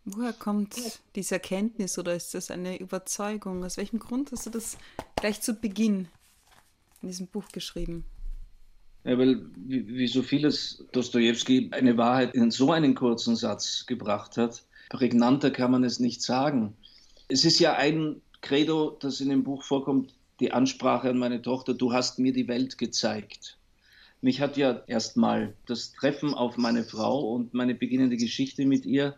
Woher 0.04 0.34
kommt 0.34 0.76
diese 1.14 1.36
Erkenntnis 1.36 1.98
oder 1.98 2.14
ist 2.14 2.34
das 2.34 2.50
eine 2.50 2.78
Überzeugung? 2.78 3.64
Aus 3.64 3.78
welchem 3.78 4.00
Grund 4.00 4.32
hast 4.32 4.44
du 4.44 4.50
das 4.50 4.76
gleich 5.18 5.40
zu 5.40 5.54
Beginn 5.54 6.08
in 7.00 7.08
diesem 7.08 7.26
Buch 7.26 7.48
geschrieben? 7.54 8.04
Ja, 9.06 9.16
weil 9.18 9.40
wie, 9.54 10.08
so 10.08 10.20
vieles 10.22 10.84
Dostoevsky 10.90 11.68
eine 11.70 11.96
Wahrheit 11.96 12.34
in 12.34 12.50
so 12.50 12.72
einen 12.72 12.96
kurzen 12.96 13.36
Satz 13.36 13.86
gebracht 13.86 14.36
hat, 14.36 14.64
prägnanter 14.88 15.52
kann 15.52 15.70
man 15.70 15.84
es 15.84 16.00
nicht 16.00 16.22
sagen. 16.22 16.76
Es 17.28 17.44
ist 17.44 17.60
ja 17.60 17.74
ein 17.74 18.20
Credo, 18.40 18.96
das 19.00 19.20
in 19.20 19.28
dem 19.28 19.44
Buch 19.44 19.62
vorkommt, 19.62 20.12
die 20.40 20.50
Ansprache 20.50 21.08
an 21.08 21.18
meine 21.18 21.40
Tochter, 21.40 21.72
du 21.72 21.92
hast 21.92 22.18
mir 22.18 22.32
die 22.32 22.48
Welt 22.48 22.78
gezeigt. 22.78 23.56
Mich 24.22 24.40
hat 24.40 24.56
ja 24.56 24.82
erstmal 24.88 25.54
das 25.66 25.92
Treffen 25.92 26.34
auf 26.34 26.56
meine 26.56 26.82
Frau 26.82 27.32
und 27.32 27.54
meine 27.54 27.76
beginnende 27.76 28.16
Geschichte 28.16 28.66
mit 28.66 28.84
ihr 28.86 29.14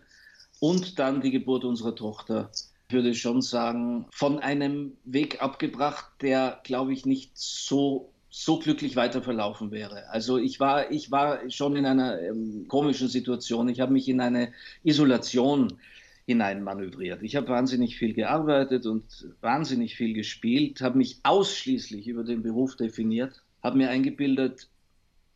und 0.60 0.98
dann 0.98 1.22
die 1.22 1.30
Geburt 1.30 1.64
unserer 1.64 1.94
Tochter, 1.94 2.50
ich 2.88 2.94
würde 2.94 3.14
schon 3.14 3.40
sagen, 3.40 4.06
von 4.10 4.38
einem 4.38 4.98
Weg 5.04 5.42
abgebracht, 5.42 6.06
der, 6.20 6.60
glaube 6.62 6.92
ich, 6.92 7.06
nicht 7.06 7.30
so 7.34 8.12
so 8.30 8.58
glücklich 8.58 8.96
weiter 8.96 9.22
verlaufen 9.22 9.70
wäre. 9.70 10.08
Also 10.10 10.38
ich 10.38 10.60
war, 10.60 10.90
ich 10.90 11.10
war 11.10 11.50
schon 11.50 11.76
in 11.76 11.86
einer 11.86 12.20
ähm, 12.20 12.66
komischen 12.68 13.08
Situation. 13.08 13.68
Ich 13.68 13.80
habe 13.80 13.92
mich 13.92 14.08
in 14.08 14.20
eine 14.20 14.52
Isolation 14.84 15.78
hineinmanövriert. 16.26 17.22
Ich 17.22 17.36
habe 17.36 17.48
wahnsinnig 17.48 17.96
viel 17.96 18.12
gearbeitet 18.12 18.84
und 18.84 19.28
wahnsinnig 19.40 19.96
viel 19.96 20.12
gespielt, 20.12 20.82
habe 20.82 20.98
mich 20.98 21.20
ausschließlich 21.22 22.06
über 22.06 22.22
den 22.22 22.42
Beruf 22.42 22.76
definiert, 22.76 23.42
habe 23.62 23.78
mir 23.78 23.88
eingebildet, 23.88 24.68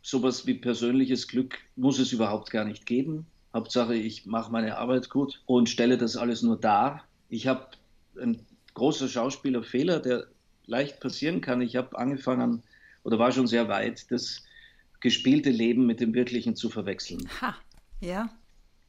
sowas 0.02 0.46
wie 0.46 0.54
persönliches 0.54 1.28
Glück 1.28 1.58
muss 1.76 1.98
es 1.98 2.12
überhaupt 2.12 2.50
gar 2.50 2.66
nicht 2.66 2.84
geben. 2.84 3.24
Hauptsache, 3.54 3.94
ich 3.94 4.26
mache 4.26 4.52
meine 4.52 4.76
Arbeit 4.76 5.08
gut 5.08 5.42
und 5.46 5.70
stelle 5.70 5.96
das 5.96 6.16
alles 6.16 6.42
nur 6.42 6.58
dar. 6.60 7.04
Ich 7.30 7.46
habe 7.46 7.68
einen 8.20 8.44
großen 8.74 9.08
Schauspielerfehler, 9.08 10.00
der 10.00 10.26
leicht 10.66 11.00
passieren 11.00 11.40
kann. 11.40 11.62
Ich 11.62 11.76
habe 11.76 11.98
angefangen 11.98 12.62
oder 13.04 13.18
war 13.18 13.32
schon 13.32 13.46
sehr 13.46 13.68
weit, 13.68 14.10
das 14.10 14.42
gespielte 15.00 15.50
Leben 15.50 15.86
mit 15.86 16.00
dem 16.00 16.14
wirklichen 16.14 16.54
zu 16.56 16.70
verwechseln. 16.70 17.28
Ha, 17.40 17.56
ja. 18.00 18.30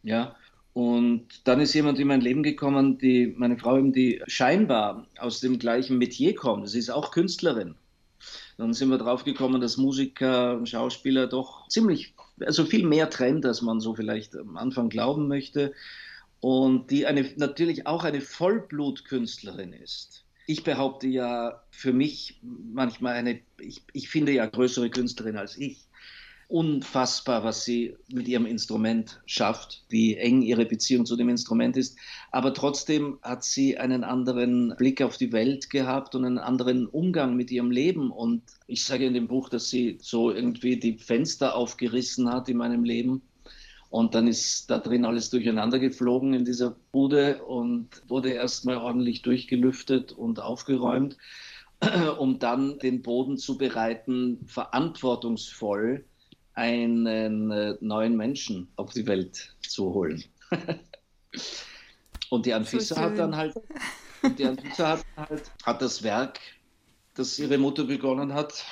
Ja, 0.04 0.36
und 0.74 1.48
dann 1.48 1.60
ist 1.60 1.74
jemand 1.76 2.00
in 2.00 2.08
mein 2.08 2.22
Leben 2.22 2.42
gekommen, 2.42 2.98
die, 2.98 3.34
meine 3.38 3.58
Frau 3.58 3.78
eben, 3.78 3.94
die 3.94 4.22
scheinbar 4.26 5.08
aus 5.20 5.40
dem 5.40 5.60
gleichen 5.60 6.00
Metier 6.00 6.34
kommt. 6.34 6.68
Sie 6.68 6.80
ist 6.80 6.90
auch 6.90 7.12
Künstlerin. 7.12 7.76
Dann 8.58 8.74
sind 8.74 8.90
wir 8.90 8.98
drauf 8.98 9.24
gekommen, 9.24 9.62
dass 9.62 9.78
Musiker 9.78 10.58
und 10.58 10.70
Schauspieler 10.70 11.28
doch 11.28 11.68
ziemlich, 11.68 12.16
also 12.40 12.66
viel 12.66 12.86
mehr 12.86 13.10
trennt, 13.10 13.46
als 13.46 13.62
man 13.62 13.80
so 13.80 13.94
vielleicht 13.96 14.36
am 14.36 14.58
Anfang 14.58 14.90
glauben 14.90 15.28
möchte. 15.28 15.74
Und 16.40 16.90
die 16.90 17.06
eine, 17.06 17.30
natürlich 17.38 17.86
auch 17.88 18.04
eine 18.04 18.22
Vollblutkünstlerin 18.22 19.74
ist. 19.74 20.26
Ich 20.46 20.64
behaupte 20.64 21.08
ja 21.08 21.64
für 21.72 21.94
mich 21.94 22.40
manchmal 22.42 23.14
eine, 23.14 23.40
ich, 23.60 23.84
ich 23.94 24.10
finde 24.10 24.34
ja 24.34 24.46
größere 24.46 24.90
Künstlerin 24.90 25.38
als 25.38 25.58
ich 25.58 25.88
unfassbar, 26.54 27.44
was 27.44 27.66
sie 27.66 27.96
mit 28.12 28.28
ihrem 28.28 28.46
Instrument 28.46 29.22
schafft, 29.26 29.84
wie 29.90 30.16
eng 30.18 30.44
ihre 30.44 30.66
Beziehung 30.66 31.04
zu 31.06 31.16
dem 31.16 31.30
Instrument 31.30 31.78
ist. 31.78 31.98
Aber 32.32 32.54
trotzdem 32.54 33.18
hat 33.24 33.44
sie 33.44 33.80
einen 33.80 34.04
anderen 34.04 34.76
Blick 34.78 35.02
auf 35.02 35.18
die 35.18 35.32
Welt 35.32 35.72
gehabt 35.72 36.14
und 36.14 36.26
einen 36.26 36.38
anderen 36.38 36.86
Umgang 36.86 37.36
mit 37.36 37.50
ihrem 37.50 37.72
Leben. 37.72 38.12
Und 38.12 38.44
ich 38.68 38.84
sage 38.84 39.08
in 39.08 39.16
dem 39.16 39.28
Buch, 39.28 39.50
dass 39.50 39.72
sie 39.72 39.98
so 40.00 40.30
irgendwie 40.30 40.78
die 40.78 41.00
Fenster 41.00 41.56
aufgerissen 41.56 42.30
hat 42.30 42.48
in 42.50 42.58
meinem 42.58 42.84
Leben. 42.84 43.24
Und 43.94 44.16
dann 44.16 44.28
ist 44.28 44.72
da 44.72 44.80
drin 44.80 45.06
alles 45.06 45.30
durcheinander 45.30 45.78
geflogen 45.78 46.34
in 46.34 46.46
dieser 46.46 46.76
Bude 46.92 47.44
und 47.44 47.90
wurde 48.08 48.32
erstmal 48.32 48.78
ordentlich 48.78 49.22
durchgelüftet 49.22 50.12
und 50.12 50.40
aufgeräumt, 50.40 51.16
um 52.18 52.40
dann 52.40 52.80
den 52.80 53.04
Boden 53.04 53.38
zu 53.38 53.56
bereiten, 53.56 54.40
verantwortungsvoll 54.48 56.06
einen 56.56 57.52
äh, 57.52 57.76
neuen 57.82 58.18
Menschen 58.18 58.68
auf 58.78 58.94
die 58.94 59.06
Welt 59.06 59.54
zu 59.62 59.94
holen. 59.94 60.24
und 62.32 62.48
die 62.48 62.54
Anfisa 62.56 62.96
so 62.96 63.00
hat 63.02 63.20
dann 63.20 63.36
halt, 63.36 63.54
die 64.40 64.48
hat, 64.48 65.06
halt, 65.16 65.52
hat 65.64 65.82
das 65.84 66.02
Werk, 66.02 66.40
das 67.14 67.38
ihre 67.38 67.60
Mutter 67.60 67.84
begonnen 67.84 68.34
hat, 68.34 68.66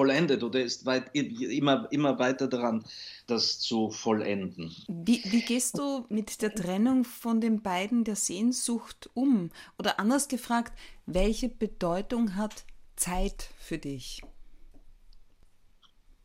vollendet 0.00 0.42
oder 0.42 0.62
ist 0.62 0.86
weit, 0.86 1.14
immer, 1.14 1.86
immer 1.90 2.18
weiter 2.18 2.48
daran, 2.48 2.82
das 3.26 3.58
zu 3.58 3.90
vollenden. 3.90 4.74
Wie, 4.88 5.20
wie 5.26 5.42
gehst 5.42 5.76
du 5.76 6.06
mit 6.08 6.40
der 6.40 6.54
Trennung 6.54 7.04
von 7.04 7.42
den 7.42 7.60
beiden 7.60 8.04
der 8.04 8.16
Sehnsucht 8.16 9.10
um? 9.12 9.50
Oder 9.78 10.00
anders 10.00 10.28
gefragt, 10.28 10.72
welche 11.04 11.50
Bedeutung 11.50 12.34
hat 12.36 12.64
Zeit 12.96 13.50
für 13.58 13.76
dich? 13.76 14.22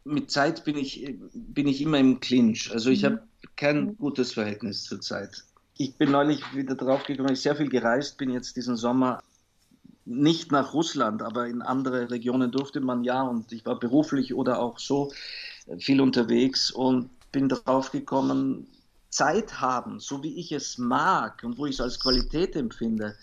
mit 0.05 0.32
Zeit 0.32 0.63
bin 0.63 0.77
ich, 0.77 1.17
bin 1.34 1.67
ich 1.67 1.82
immer 1.82 1.98
im 1.98 2.20
Clinch. 2.20 2.72
Also 2.72 2.91
ich 2.91 3.01
mhm. 3.01 3.05
habe 3.08 3.22
kein 3.55 3.98
gutes 3.98 4.34
Verhältnis 4.34 4.84
zur 4.84 5.01
Zeit. 5.01 5.44
Ich 5.77 5.96
bin 5.96 6.12
neulich 6.12 6.41
wieder 6.55 6.75
drauf 6.75 7.03
gekommen, 7.03 7.34
ich 7.34 7.41
sehr 7.41 7.55
viel 7.55 7.70
gereist 7.70 8.17
bin 8.17 8.29
jetzt 8.29 8.55
diesen 8.55 8.77
Sommer 8.77 9.24
nicht 10.06 10.52
nach 10.52 10.74
Russland, 10.74 11.24
aber 11.24 11.48
in 11.48 11.62
andere 11.62 12.12
Regionen 12.12 12.52
durfte 12.52 12.80
man 12.80 13.04
ja 13.04 13.24
und 13.24 13.52
ich 13.52 13.66
war 13.66 13.80
beruflich 13.80 14.34
oder 14.34 14.60
auch 14.60 14.80
so 14.80 15.12
viel 15.80 16.00
unterwegs 16.00 16.70
und 16.72 17.10
bin 17.32 17.50
darauf 17.50 17.92
gekommen, 17.92 18.68
Zeit 19.10 19.60
haben, 19.62 20.00
so 20.00 20.24
wie 20.24 20.36
ich 20.36 20.52
es 20.52 20.78
mag 20.78 21.44
und 21.44 21.58
wo 21.58 21.66
ich 21.66 21.76
es 21.76 21.82
als 21.82 22.00
Qualität 22.00 22.56
empfinde, 22.56 23.16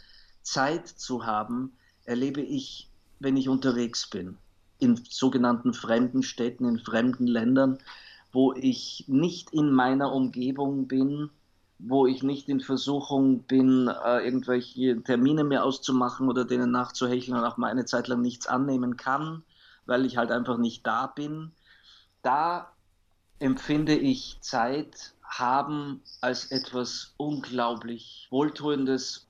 Zeit 0.43 0.89
zu 0.89 1.25
haben, 1.25 1.73
erlebe 2.05 2.41
ich, 2.41 2.89
wenn 3.21 3.37
ich 3.37 3.49
unterwegs 3.49 4.09
bin. 4.11 4.39
In 4.79 5.01
sogenannten 5.09 5.75
fremden 5.75 6.23
Städten, 6.23 6.67
in 6.67 6.79
fremden 6.79 7.27
Ländern, 7.27 7.79
wo 8.33 8.53
ich 8.55 9.05
nicht 9.07 9.53
in 9.53 9.71
meiner 9.71 10.13
Umgebung 10.13 10.89
bin, 10.89 11.31
wo 11.85 12.07
ich 12.07 12.23
nicht 12.23 12.49
in 12.49 12.61
Versuchung 12.61 13.41
bin, 13.43 13.89
äh, 13.89 14.25
irgendwelche 14.25 15.03
Termine 15.03 15.43
mir 15.43 15.65
auszumachen 15.65 16.29
oder 16.29 16.45
denen 16.45 16.71
nachzuhecheln 16.71 17.37
und 17.37 17.45
auch 17.45 17.57
mal 17.57 17.71
eine 17.71 17.85
Zeit 17.85 18.07
lang 18.09 18.23
nichts 18.23 18.47
annehmen 18.47 18.97
kann, 18.97 19.43
weil 19.85 20.07
ich 20.07 20.17
halt 20.17 20.31
einfach 20.31 20.59
nicht 20.59 20.87
da 20.87 21.09
bin. 21.09 21.51
Da 22.23 22.73
empfinde 23.41 23.97
ich 23.97 24.39
Zeit 24.41 25.15
haben 25.25 26.03
als 26.21 26.53
etwas 26.53 27.15
unglaublich 27.17 28.29
Wohltuendes, 28.31 29.27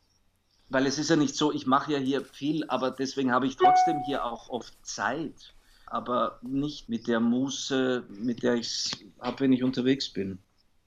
weil 0.69 0.87
es 0.87 0.99
ist 0.99 1.09
ja 1.09 1.17
nicht 1.17 1.37
so, 1.37 1.53
ich 1.53 1.67
mache 1.67 1.93
ja 1.93 1.99
hier 1.99 2.23
viel, 2.23 2.65
aber 2.69 2.91
deswegen 2.91 3.33
habe 3.33 3.47
ich 3.47 3.57
trotzdem 3.57 4.03
hier 4.05 4.27
auch 4.27 4.51
oft 4.51 4.75
Zeit, 4.83 5.55
aber 5.87 6.39
nicht 6.43 6.91
mit 6.91 7.07
der 7.07 7.21
Muße, 7.21 8.05
mit 8.11 8.43
der 8.43 8.55
ich 8.55 8.67
es 8.67 8.91
habe, 9.21 9.41
wenn 9.41 9.53
ich 9.55 9.63
unterwegs 9.63 10.11
bin. 10.11 10.39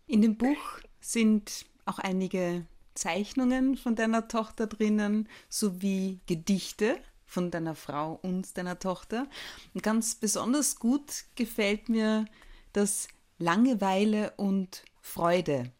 In 0.08 0.22
dem 0.22 0.38
Buch 0.38 0.80
sind 1.12 1.66
auch 1.86 2.00
einige 2.00 2.66
Zeichnungen 2.96 3.78
von 3.78 3.96
deiner 3.96 4.28
Tochter 4.28 4.68
drinnen, 4.68 5.28
sowie 5.50 6.20
Gedichte 6.26 6.98
von 7.26 7.52
deiner 7.52 7.76
Frau 7.76 8.20
und 8.22 8.58
deiner 8.58 8.80
Tochter. 8.80 9.28
Und 9.74 9.84
ganz 9.84 10.16
besonders 10.16 10.78
gut 10.78 11.26
gefällt 11.36 11.90
mir 11.90 12.26
das 12.74 13.08
Langeweile 13.38 14.34
und 14.38 14.84
Freude. 15.02 15.72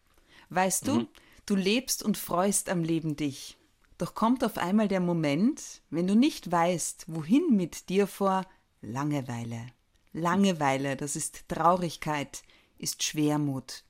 Weißt 0.50 0.86
du, 0.86 1.00
mhm. 1.00 1.08
du 1.46 1.56
lebst 1.56 2.02
und 2.02 2.18
freust 2.18 2.68
am 2.68 2.82
Leben 2.82 3.16
dich. 3.16 3.56
Doch 3.98 4.14
kommt 4.14 4.44
auf 4.44 4.58
einmal 4.58 4.88
der 4.88 5.00
Moment, 5.00 5.80
wenn 5.90 6.06
du 6.06 6.14
nicht 6.14 6.52
weißt, 6.52 7.06
wohin 7.08 7.56
mit 7.56 7.88
dir 7.88 8.06
vor 8.06 8.42
Langeweile. 8.82 9.66
Langeweile, 10.12 10.96
das 10.96 11.16
ist 11.16 11.48
Traurigkeit, 11.48 12.42
ist 12.78 13.02
Schwermut, 13.02 13.84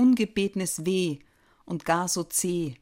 ungebetenes 0.00 0.86
Weh 0.86 1.18
und 1.64 1.84
gar 1.84 2.08
so 2.08 2.24
zäh. 2.24 2.76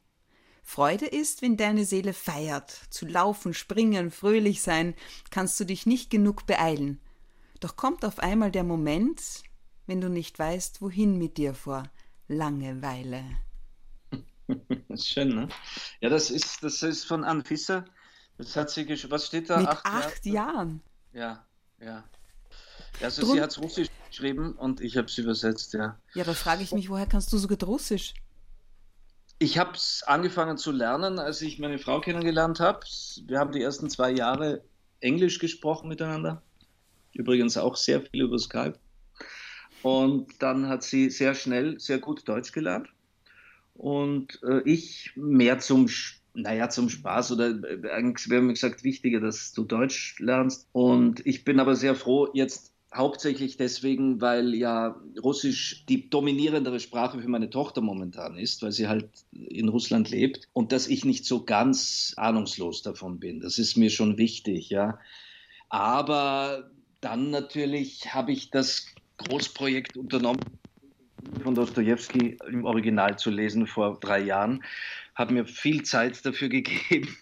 Freude 0.63 1.07
ist, 1.07 1.43
wenn 1.43 1.57
deine 1.57 1.85
Seele 1.85 2.13
feiert, 2.13 2.71
zu 2.91 3.07
laufen, 3.07 3.55
springen, 3.55 4.11
fröhlich 4.11 4.63
sein, 4.63 4.95
kannst 5.31 5.59
du 5.59 5.65
dich 5.65 5.87
nicht 5.87 6.11
genug 6.11 6.47
beeilen. 6.47 7.01
Doch 7.61 7.77
kommt 7.77 8.05
auf 8.05 8.19
einmal 8.19 8.51
der 8.51 8.65
Moment, 8.65 9.43
wenn 9.87 10.01
du 10.01 10.09
nicht 10.09 10.39
weißt, 10.39 10.81
wohin 10.81 11.19
mit 11.19 11.39
dir 11.39 11.55
vor 11.55 11.85
Langeweile. 12.29 13.25
Das 14.49 14.59
ist 14.89 15.09
schön, 15.09 15.35
ne? 15.35 15.49
Ja, 16.01 16.11
das 16.11 16.31
ist, 16.31 16.63
das 16.63 16.83
ist 16.83 17.05
von 17.05 17.25
Anne 17.25 17.45
Fisser. 17.45 17.85
Das 18.37 18.55
hat 18.55 18.71
sie 18.71 18.89
Was 19.11 19.27
steht 19.27 19.51
da? 19.51 19.59
Mit 19.59 19.69
acht, 19.69 19.87
acht 19.87 20.27
Jahr? 20.27 20.55
Jahren. 20.55 20.83
Ja, 21.13 21.47
ja. 21.81 22.05
Also 23.03 23.23
Drum... 23.23 23.35
sie 23.35 23.43
hat 23.43 23.51
es 23.51 23.61
Russisch 23.61 23.89
geschrieben 24.09 24.53
und 24.53 24.81
ich 24.81 24.97
habe 24.97 25.07
es 25.07 25.19
übersetzt, 25.19 25.75
ja. 25.75 25.99
Ja, 26.15 26.25
da 26.25 26.35
frage 26.35 26.63
ich 26.63 26.73
mich, 26.73 26.89
woher 26.89 27.07
kannst 27.07 27.33
du 27.33 27.39
so 27.39 27.49
gut 27.49 27.63
Russisch? 27.65 28.15
Ich 29.39 29.59
habe 29.59 29.73
es 29.75 30.03
angefangen 30.07 30.57
zu 30.59 30.73
lernen, 30.73 31.19
als 31.19 31.43
ich 31.43 31.59
meine 31.59 31.79
Frau 31.79 32.01
kennengelernt 32.01 32.59
habe. 32.59 32.81
Wir 33.27 33.39
haben 33.39 33.53
die 33.53 33.63
ersten 33.63 33.89
zwei 33.89 34.11
Jahre 34.11 34.63
Englisch 35.01 35.39
gesprochen 35.39 35.89
miteinander. 35.89 36.43
Übrigens 37.13 37.57
auch 37.57 37.77
sehr 37.77 38.01
viel 38.03 38.23
über 38.23 38.39
Skype. 38.39 38.79
Und 39.83 40.43
dann 40.43 40.69
hat 40.69 40.83
sie 40.83 41.11
sehr 41.11 41.35
schnell 41.35 41.79
sehr 41.79 41.99
gut 41.99 42.29
Deutsch 42.29 42.53
gelernt 42.53 42.89
und 43.79 44.41
äh, 44.43 44.61
ich 44.65 45.13
mehr 45.15 45.61
zum, 45.61 45.89
naja, 46.35 46.69
zum 46.69 46.89
Spaß 46.89 47.33
oder 47.33 47.51
äh, 47.51 47.91
eigentlich 47.91 48.29
wäre 48.29 48.43
mir 48.43 48.55
gesagt, 48.55 48.83
wichtiger, 48.83 49.21
dass 49.21 49.53
du 49.53 49.65
Deutsch 49.65 50.19
lernst. 50.19 50.67
Und 50.73 51.25
ich 51.25 51.45
bin 51.45 51.61
aber 51.61 51.77
sehr 51.77 51.95
froh, 51.95 52.29
jetzt 52.35 52.73
hauptsächlich 52.95 53.57
deswegen, 53.57 54.21
weil 54.21 54.55
ja 54.55 54.97
Russisch 55.23 55.85
die 55.89 56.09
dominierendere 56.09 56.81
Sprache 56.81 57.21
für 57.21 57.29
meine 57.29 57.51
Tochter 57.51 57.81
momentan 57.81 58.39
ist, 58.39 58.63
weil 58.63 58.73
sie 58.73 58.89
halt 58.89 59.09
in 59.33 59.69
Russland 59.69 60.11
lebt 60.11 60.49
und 60.53 60.73
dass 60.73 60.89
ich 60.89 61.05
nicht 61.05 61.25
so 61.25 61.45
ganz 61.45 62.15
ahnungslos 62.17 62.83
davon 62.83 63.21
bin. 63.21 63.41
Das 63.41 63.59
ist 63.59 63.77
mir 63.77 63.91
schon 63.91 64.17
wichtig, 64.17 64.71
ja. 64.71 64.99
Aber 65.69 66.71
dann 67.01 67.31
natürlich 67.31 68.15
habe 68.15 68.33
ich 68.33 68.51
das 68.51 68.87
Großprojekt 69.19 69.97
unternommen, 69.97 70.41
von 71.43 71.55
Dostoevsky 71.55 72.39
im 72.49 72.65
Original 72.65 73.19
zu 73.19 73.31
lesen 73.31 73.67
vor 73.67 73.99
drei 74.01 74.21
Jahren. 74.21 74.65
Hat 75.15 75.31
mir 75.31 75.45
viel 75.45 75.83
Zeit 75.83 76.25
dafür 76.25 76.49
gegeben. 76.49 77.17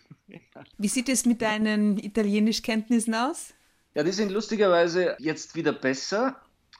Wie 0.78 0.88
sieht 0.88 1.08
es 1.08 1.26
mit 1.26 1.42
deinen 1.42 1.98
Italienischkenntnissen 1.98 3.14
aus? 3.14 3.55
Ja, 3.96 4.02
die 4.02 4.12
sind 4.12 4.30
lustigerweise 4.30 5.16
jetzt 5.18 5.54
wieder 5.54 5.72
besser. 5.72 6.36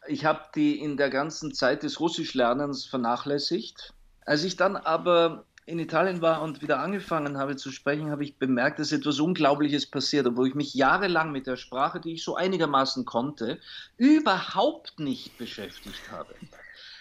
Ich 0.07 0.27
habe 0.27 0.43
die 0.55 0.79
in 0.79 0.99
der 0.99 1.09
ganzen 1.09 1.55
Zeit 1.55 1.83
des 1.83 1.99
Russischlernens 1.99 2.85
vernachlässigt. 2.85 3.95
Als 4.27 4.45
ich 4.45 4.57
dann 4.57 4.77
aber 4.77 5.47
in 5.65 5.79
Italien 5.79 6.21
war 6.21 6.43
und 6.43 6.61
wieder 6.61 6.79
angefangen 6.79 7.39
habe 7.39 7.57
zu 7.57 7.73
sprechen, 7.73 8.11
habe 8.11 8.23
ich 8.23 8.37
bemerkt, 8.37 8.81
dass 8.81 8.93
etwas 8.93 9.19
Unglaubliches 9.19 9.87
passiert, 9.87 10.27
obwohl 10.27 10.49
ich 10.49 10.55
mich 10.55 10.75
jahrelang 10.75 11.33
mit 11.33 11.47
der 11.47 11.57
Sprache, 11.57 12.01
die 12.01 12.13
ich 12.13 12.23
so 12.23 12.37
einigermaßen 12.37 13.07
konnte, 13.07 13.61
überhaupt 13.97 15.01
nicht 15.01 15.39
beschäftigt 15.39 16.11
habe 16.11 16.37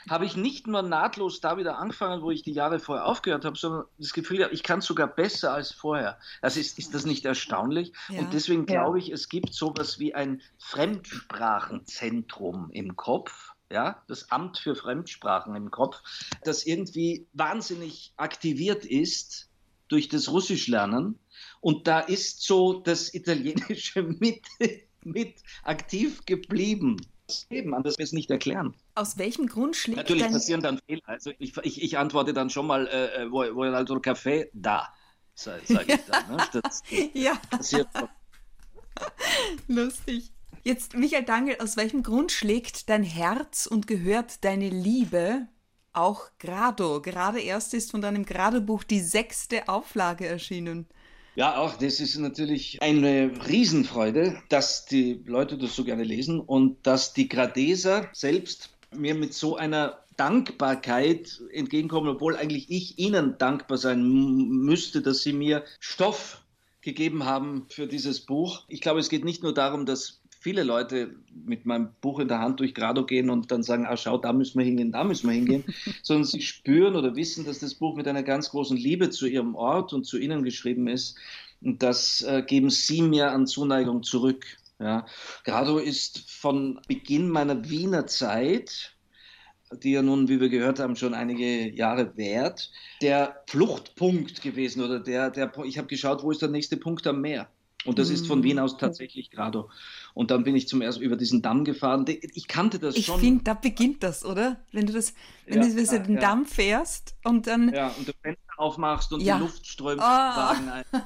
habe 0.10 0.26
ich 0.26 0.36
nicht 0.36 0.66
nur 0.68 0.82
nahtlos 0.82 1.40
da 1.42 1.58
wieder 1.58 1.78
angefangen, 1.78 2.22
wo 2.22 2.32
ich 2.32 2.42
die 2.44 2.54
Jahre 2.54 2.80
vorher 2.80 3.06
aufgehört 3.06 3.44
habe, 3.46 3.58
sondern 3.58 3.86
das 3.98 4.14
Gefühl, 4.14 4.50
ich 4.52 4.64
kann 4.64 4.82
sogar 4.82 5.08
besser 5.08 5.54
als 5.54 5.72
vorher. 5.72 6.18
Also 6.42 6.60
ist, 6.60 6.78
ist 6.80 6.94
das 6.94 7.06
nicht 7.06 7.24
erstaunlich? 7.26 7.94
Ja. 8.10 8.20
Und 8.20 8.34
deswegen 8.34 8.66
glaube 8.66 9.00
ich, 9.00 9.10
es 9.12 9.30
gibt 9.30 9.54
sowas 9.54 10.00
wie 10.00 10.16
ein 10.16 10.42
Fremdsprachenzentrum 10.60 12.72
im 12.72 12.96
Kopf. 12.96 13.52
Ja, 13.72 14.04
das 14.08 14.32
Amt 14.32 14.60
für 14.60 14.76
Fremdsprachen 14.76 15.56
im 15.56 15.72
Kopf, 15.72 16.00
das 16.44 16.68
irgendwie 16.68 17.26
wahnsinnig 17.34 18.14
aktiviert 18.16 18.86
ist 18.86 19.50
durch 19.88 20.08
das 20.08 20.30
Russischlernen. 20.30 21.18
Und 21.62 21.88
da 21.88 22.00
ist 22.00 22.44
so 22.44 22.80
das 22.80 23.12
Italienische 23.14 24.04
mit, 24.20 24.46
mit 25.04 25.42
aktiv 25.64 26.26
geblieben. 26.26 26.98
Eben, 27.50 27.74
anders 27.74 27.98
wir 27.98 28.04
es 28.04 28.12
nicht 28.12 28.30
erklären. 28.30 28.76
Aus 28.96 29.18
welchem 29.18 29.48
Grund 29.48 29.76
schlägt 29.76 29.98
Natürlich 29.98 30.24
dein... 30.24 30.32
passieren 30.32 30.62
dann 30.62 30.80
Fehler. 30.88 31.02
Also 31.06 31.32
ich, 31.38 31.56
ich, 31.58 31.84
ich 31.84 31.98
antworte 31.98 32.34
dann 32.34 32.50
schon 32.50 32.66
mal, 32.66 32.88
äh, 32.88 33.24
äh 33.24 33.32
wo, 33.32 33.44
wo 33.56 33.64
also 33.64 34.00
Kaffee 34.00 34.50
da, 34.54 34.88
sage 35.34 35.62
sag 35.66 35.88
ich 35.90 36.00
dann. 36.06 36.38
Ne? 36.38 36.44
Das, 36.64 36.82
ja. 37.14 37.34
Passiert 37.50 37.88
Lustig. 39.68 40.32
Jetzt, 40.64 40.96
Michael 40.96 41.24
Dangel, 41.24 41.58
aus 41.60 41.78
welchem 41.78 42.02
Grund 42.02 42.32
schlägt 42.32 42.90
dein 42.90 43.04
Herz 43.04 43.68
und 43.68 43.86
gehört 43.86 44.44
deine 44.44 44.70
Liebe 44.70 45.48
auch 45.94 46.24
Grado? 46.40 47.02
Gerade 47.02 47.40
erst 47.40 47.74
ist 47.74 47.92
von 47.92 48.02
deinem 48.02 48.26
Grado-Buch 48.26 48.84
die 48.84 49.02
sechste 49.02 49.68
Auflage 49.68 50.26
erschienen. 50.26 50.88
Ja, 51.36 51.58
auch 51.58 51.78
das 51.78 52.00
ist 52.00 52.16
natürlich 52.18 52.82
eine 52.82 53.30
Riesenfreude, 53.48 54.42
dass 54.48 54.86
die 54.86 55.22
Leute 55.26 55.58
das 55.58 55.76
so 55.76 55.84
gerne 55.84 56.04
lesen 56.04 56.40
und 56.40 56.88
dass 56.88 57.14
die 57.14 57.28
Gradeser 57.28 58.10
selbst 58.14 58.75
mir 58.98 59.16
mit 59.16 59.34
so 59.34 59.56
einer 59.56 60.00
Dankbarkeit 60.18 61.42
entgegenkommen, 61.52 62.10
obwohl 62.10 62.36
eigentlich 62.36 62.70
ich 62.70 62.98
ihnen 63.00 63.38
dankbar 63.38 63.78
sein 63.78 64.04
müsste, 64.04 65.02
dass 65.02 65.22
sie 65.22 65.34
mir 65.34 65.64
Stoff 65.80 66.42
gegeben 66.82 67.26
haben 67.26 67.66
für 67.70 67.88
dieses 67.88 68.22
Buch. 68.22 68.64
Ich 68.68 68.82
glaube, 68.82 69.00
es 69.00 69.10
geht 69.10 69.26
nicht 69.26 69.44
nur 69.44 69.54
darum, 69.54 69.86
dass 69.86 70.22
viele 70.46 70.64
Leute 70.64 71.16
mit 71.34 71.66
meinem 71.66 71.90
Buch 72.02 72.20
in 72.20 72.28
der 72.28 72.40
Hand 72.40 72.60
durch 72.60 72.76
Grado 72.76 73.06
gehen 73.06 73.32
und 73.32 73.52
dann 73.52 73.64
sagen, 73.64 73.88
ah 73.88 73.98
schau, 73.98 74.20
da 74.20 74.32
müssen 74.32 74.60
wir 74.60 74.66
hingehen, 74.66 74.92
da 74.92 75.04
müssen 75.04 75.28
wir 75.28 75.34
hingehen, 75.34 75.64
sondern 76.04 76.26
sie 76.26 76.42
spüren 76.42 76.96
oder 76.96 77.16
wissen, 77.16 77.46
dass 77.46 77.60
das 77.60 77.74
Buch 77.74 77.96
mit 77.96 78.08
einer 78.08 78.22
ganz 78.22 78.52
großen 78.52 78.78
Liebe 78.78 79.10
zu 79.10 79.26
ihrem 79.26 79.56
Ort 79.56 79.92
und 79.92 80.06
zu 80.06 80.20
ihnen 80.20 80.44
geschrieben 80.44 80.88
ist. 80.88 81.18
Und 81.62 81.82
das 81.82 82.22
äh, 82.22 82.44
geben 82.46 82.70
sie 82.70 83.02
mir 83.02 83.32
an 83.32 83.48
Zuneigung 83.48 84.04
zurück. 84.04 84.46
Ja. 84.80 85.06
Grado 85.44 85.78
ist 85.78 86.30
von 86.30 86.82
Beginn 86.88 87.30
meiner 87.30 87.70
Wiener 87.70 88.08
Zeit, 88.08 88.96
die 89.72 89.92
ja 89.92 90.02
nun, 90.02 90.28
wie 90.28 90.40
wir 90.40 90.50
gehört 90.50 90.80
haben, 90.80 90.96
schon 90.96 91.14
einige 91.14 91.70
Jahre 91.74 92.16
währt, 92.18 92.72
der 93.02 93.44
Fluchtpunkt 93.48 94.42
gewesen 94.42 94.84
oder 94.84 95.00
der, 95.00 95.32
der 95.32 95.52
ich 95.66 95.78
habe 95.78 95.88
geschaut, 95.88 96.24
wo 96.24 96.32
ist 96.32 96.42
der 96.42 96.50
nächste 96.50 96.78
Punkt 96.78 97.08
am 97.08 97.22
Meer? 97.22 97.50
Und 97.86 98.00
das 98.00 98.10
ist 98.10 98.26
von 98.26 98.42
Wien 98.42 98.58
aus 98.58 98.74
mhm. 98.74 98.80
tatsächlich 98.80 99.30
Grado. 99.30 99.70
Und 100.16 100.32
dann 100.32 100.44
bin 100.44 100.56
ich 100.56 100.68
zum 100.68 100.82
ersten 100.82 101.04
über 101.04 101.16
diesen 101.16 101.44
Damm 101.44 101.64
gefahren. 101.64 102.06
Ich 102.08 102.48
kannte 102.48 102.80
das 102.80 102.96
ich 102.96 103.06
schon. 103.06 103.16
Ich 103.16 103.22
finde, 103.22 103.44
da 103.44 103.54
beginnt 103.54 104.02
das, 104.02 104.26
oder? 104.26 104.60
Wenn 104.72 104.88
du 104.88 104.94
das, 104.94 105.14
wenn 105.46 105.62
ja, 105.62 105.70
du 105.70 105.82
ja, 105.82 105.98
den 106.00 106.16
ja. 106.16 106.20
Damm 106.22 106.46
fährst 106.46 107.16
und 107.24 107.46
dann. 107.46 107.72
Ja, 107.74 107.90
und 107.90 108.08
du 108.08 108.12
Fenster 108.24 108.42
aufmachst 108.58 109.14
und 109.14 109.22
die 109.22 109.30
Luft 109.30 109.68
strömt 109.68 110.02
oh. 110.02 110.04
Wagen 110.04 110.70
ein. 110.70 110.86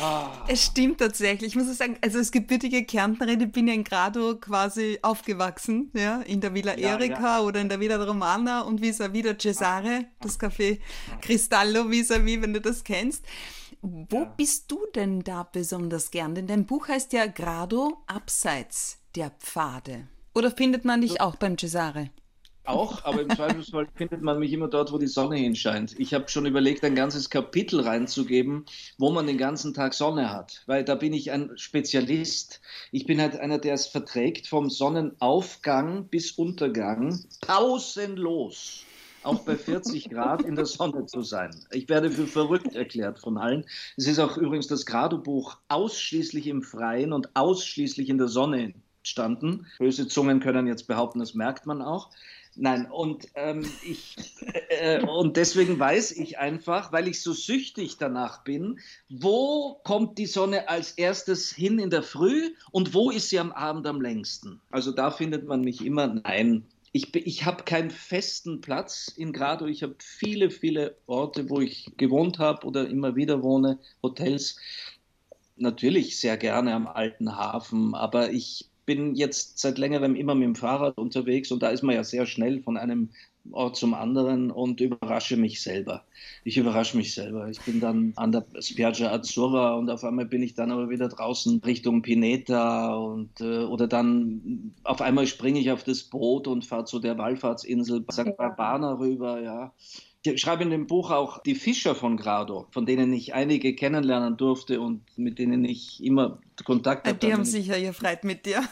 Oh. 0.00 0.26
Es 0.48 0.64
stimmt 0.64 0.98
tatsächlich. 0.98 1.54
Ich 1.54 1.56
muss 1.56 1.74
sagen, 1.76 1.96
also 2.02 2.18
als 2.18 2.30
gebürtige 2.30 2.84
Kärntnerin, 2.84 3.40
ich 3.40 3.52
bin 3.52 3.66
ja 3.68 3.74
in 3.74 3.84
Grado 3.84 4.36
quasi 4.36 4.98
aufgewachsen, 5.02 5.90
ja, 5.94 6.20
in 6.22 6.40
der 6.40 6.54
Villa 6.54 6.76
ja, 6.76 6.90
Erika 6.90 7.38
ja. 7.38 7.40
oder 7.40 7.60
in 7.60 7.68
der 7.68 7.80
Villa 7.80 8.02
Romana 8.02 8.62
und 8.62 8.80
vis-à-vis 8.80 9.22
der 9.22 9.38
Cesare, 9.38 10.06
das 10.20 10.38
Café 10.38 10.80
Cristallo 11.20 11.90
vis-à-vis, 11.90 12.42
wenn 12.42 12.52
du 12.52 12.60
das 12.60 12.84
kennst. 12.84 13.24
Wo 13.82 14.22
ja. 14.22 14.34
bist 14.36 14.70
du 14.70 14.80
denn 14.94 15.20
da 15.20 15.44
besonders 15.44 16.10
gern? 16.10 16.34
Denn 16.34 16.46
dein 16.46 16.66
Buch 16.66 16.88
heißt 16.88 17.12
ja 17.12 17.26
Grado 17.26 18.02
abseits 18.06 18.98
der 19.14 19.30
Pfade. 19.30 20.08
Oder 20.34 20.50
findet 20.50 20.84
man 20.84 21.00
dich 21.00 21.20
auch 21.20 21.36
beim 21.36 21.56
Cesare? 21.56 22.10
Auch, 22.66 23.04
aber 23.04 23.22
im 23.22 23.30
Zweifelsfall 23.30 23.86
findet 23.94 24.22
man 24.22 24.38
mich 24.38 24.52
immer 24.52 24.68
dort, 24.68 24.92
wo 24.92 24.98
die 24.98 25.06
Sonne 25.06 25.36
hinscheint. 25.36 25.98
Ich 25.98 26.12
habe 26.12 26.28
schon 26.28 26.46
überlegt, 26.46 26.84
ein 26.84 26.94
ganzes 26.94 27.30
Kapitel 27.30 27.80
reinzugeben, 27.80 28.66
wo 28.98 29.10
man 29.10 29.26
den 29.26 29.38
ganzen 29.38 29.72
Tag 29.72 29.94
Sonne 29.94 30.32
hat, 30.32 30.62
weil 30.66 30.84
da 30.84 30.96
bin 30.96 31.12
ich 31.12 31.30
ein 31.30 31.52
Spezialist. 31.56 32.60
Ich 32.90 33.06
bin 33.06 33.20
halt 33.20 33.36
einer, 33.36 33.58
der 33.58 33.74
es 33.74 33.86
verträgt, 33.86 34.48
vom 34.48 34.68
Sonnenaufgang 34.68 36.08
bis 36.08 36.32
Untergang 36.32 37.24
pausenlos 37.40 38.84
auch 39.22 39.40
bei 39.40 39.56
40 39.56 40.08
Grad 40.10 40.42
in 40.42 40.54
der 40.54 40.66
Sonne 40.66 41.06
zu 41.06 41.22
sein. 41.22 41.50
Ich 41.72 41.88
werde 41.88 42.10
für 42.10 42.26
verrückt 42.26 42.74
erklärt 42.74 43.18
von 43.18 43.36
allen. 43.38 43.64
Es 43.96 44.06
ist 44.06 44.18
auch 44.18 44.36
übrigens 44.36 44.68
das 44.68 44.86
Grado-Buch 44.86 45.58
ausschließlich 45.68 46.46
im 46.46 46.62
Freien 46.62 47.12
und 47.12 47.34
ausschließlich 47.34 48.08
in 48.08 48.18
der 48.18 48.28
Sonne 48.28 48.74
entstanden. 48.98 49.66
Böse 49.78 50.08
Zungen 50.08 50.40
können 50.40 50.66
jetzt 50.66 50.86
behaupten, 50.86 51.18
das 51.18 51.34
merkt 51.34 51.66
man 51.66 51.82
auch. 51.82 52.10
Nein, 52.58 52.90
und, 52.90 53.28
ähm, 53.34 53.68
ich, 53.84 54.16
äh, 54.68 55.02
und 55.02 55.36
deswegen 55.36 55.78
weiß 55.78 56.12
ich 56.12 56.38
einfach, 56.38 56.90
weil 56.90 57.06
ich 57.06 57.20
so 57.20 57.32
süchtig 57.32 57.98
danach 57.98 58.44
bin, 58.44 58.80
wo 59.10 59.80
kommt 59.84 60.16
die 60.16 60.26
Sonne 60.26 60.68
als 60.68 60.92
erstes 60.92 61.52
hin 61.52 61.78
in 61.78 61.90
der 61.90 62.02
Früh 62.02 62.54
und 62.70 62.94
wo 62.94 63.10
ist 63.10 63.28
sie 63.28 63.38
am 63.38 63.52
Abend 63.52 63.86
am 63.86 64.00
längsten? 64.00 64.60
Also 64.70 64.92
da 64.92 65.10
findet 65.10 65.46
man 65.46 65.60
mich 65.60 65.84
immer, 65.84 66.06
nein, 66.06 66.64
ich, 66.92 67.14
ich 67.14 67.44
habe 67.44 67.64
keinen 67.64 67.90
festen 67.90 68.62
Platz 68.62 69.12
in 69.14 69.34
Grado. 69.34 69.66
Ich 69.66 69.82
habe 69.82 69.96
viele, 69.98 70.48
viele 70.48 70.96
Orte, 71.06 71.50
wo 71.50 71.60
ich 71.60 71.92
gewohnt 71.98 72.38
habe 72.38 72.66
oder 72.66 72.88
immer 72.88 73.16
wieder 73.16 73.42
wohne, 73.42 73.78
Hotels. 74.02 74.56
Natürlich 75.56 76.18
sehr 76.18 76.38
gerne 76.38 76.74
am 76.74 76.86
alten 76.86 77.36
Hafen, 77.36 77.94
aber 77.94 78.30
ich 78.30 78.70
bin 78.86 79.14
jetzt 79.14 79.58
seit 79.58 79.78
längerem 79.78 80.14
immer 80.14 80.34
mit 80.34 80.44
dem 80.44 80.54
Fahrrad 80.54 80.96
unterwegs 80.96 81.50
und 81.52 81.62
da 81.62 81.68
ist 81.68 81.82
man 81.82 81.94
ja 81.94 82.04
sehr 82.04 82.26
schnell 82.26 82.62
von 82.62 82.76
einem 82.76 83.10
zum 83.72 83.94
anderen 83.94 84.50
und 84.50 84.80
überrasche 84.80 85.36
mich 85.36 85.62
selber. 85.62 86.04
Ich 86.44 86.56
überrasche 86.56 86.96
mich 86.96 87.14
selber. 87.14 87.48
Ich 87.48 87.60
bin 87.60 87.80
dann 87.80 88.12
an 88.16 88.32
der 88.32 88.44
Spiaggia 88.60 89.12
Azzurra 89.12 89.74
und 89.74 89.90
auf 89.90 90.04
einmal 90.04 90.26
bin 90.26 90.42
ich 90.42 90.54
dann 90.54 90.70
aber 90.70 90.90
wieder 90.90 91.08
draußen 91.08 91.60
Richtung 91.64 92.02
Pineta 92.02 92.94
und 92.94 93.40
äh, 93.40 93.64
oder 93.64 93.86
dann 93.88 94.74
auf 94.84 95.00
einmal 95.00 95.26
springe 95.26 95.60
ich 95.60 95.70
auf 95.70 95.84
das 95.84 96.04
Boot 96.04 96.46
und 96.46 96.64
fahre 96.64 96.84
zu 96.84 96.98
der 96.98 97.18
Wallfahrtsinsel 97.18 98.04
St. 98.10 98.36
Barbana 98.36 98.94
rüber, 98.94 99.40
ja. 99.40 99.72
Ich 100.34 100.40
schreibe 100.40 100.64
in 100.64 100.70
dem 100.70 100.86
Buch 100.86 101.10
auch 101.10 101.42
die 101.42 101.54
Fischer 101.54 101.94
von 101.94 102.16
Grado, 102.16 102.66
von 102.72 102.84
denen 102.84 103.12
ich 103.12 103.34
einige 103.34 103.74
kennenlernen 103.74 104.36
durfte 104.36 104.80
und 104.80 105.02
mit 105.16 105.38
denen 105.38 105.64
ich 105.64 106.02
immer 106.02 106.40
Kontakt 106.64 107.06
habe. 107.06 107.18
Die 107.18 107.32
haben 107.32 107.44
sicher 107.44 107.78
ihr 107.78 107.92
Freit 107.92 108.24
mit 108.24 108.44
dir. 108.44 108.62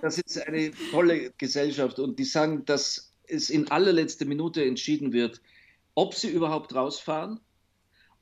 das 0.00 0.18
ist 0.18 0.46
eine 0.46 0.70
tolle 0.90 1.32
Gesellschaft 1.36 1.98
und 1.98 2.18
die 2.18 2.24
sagen, 2.24 2.64
dass 2.64 3.11
es 3.28 3.50
in 3.50 3.70
allerletzter 3.70 4.24
Minute 4.24 4.64
entschieden 4.64 5.12
wird, 5.12 5.40
ob 5.94 6.14
sie 6.14 6.28
überhaupt 6.28 6.74
rausfahren 6.74 7.40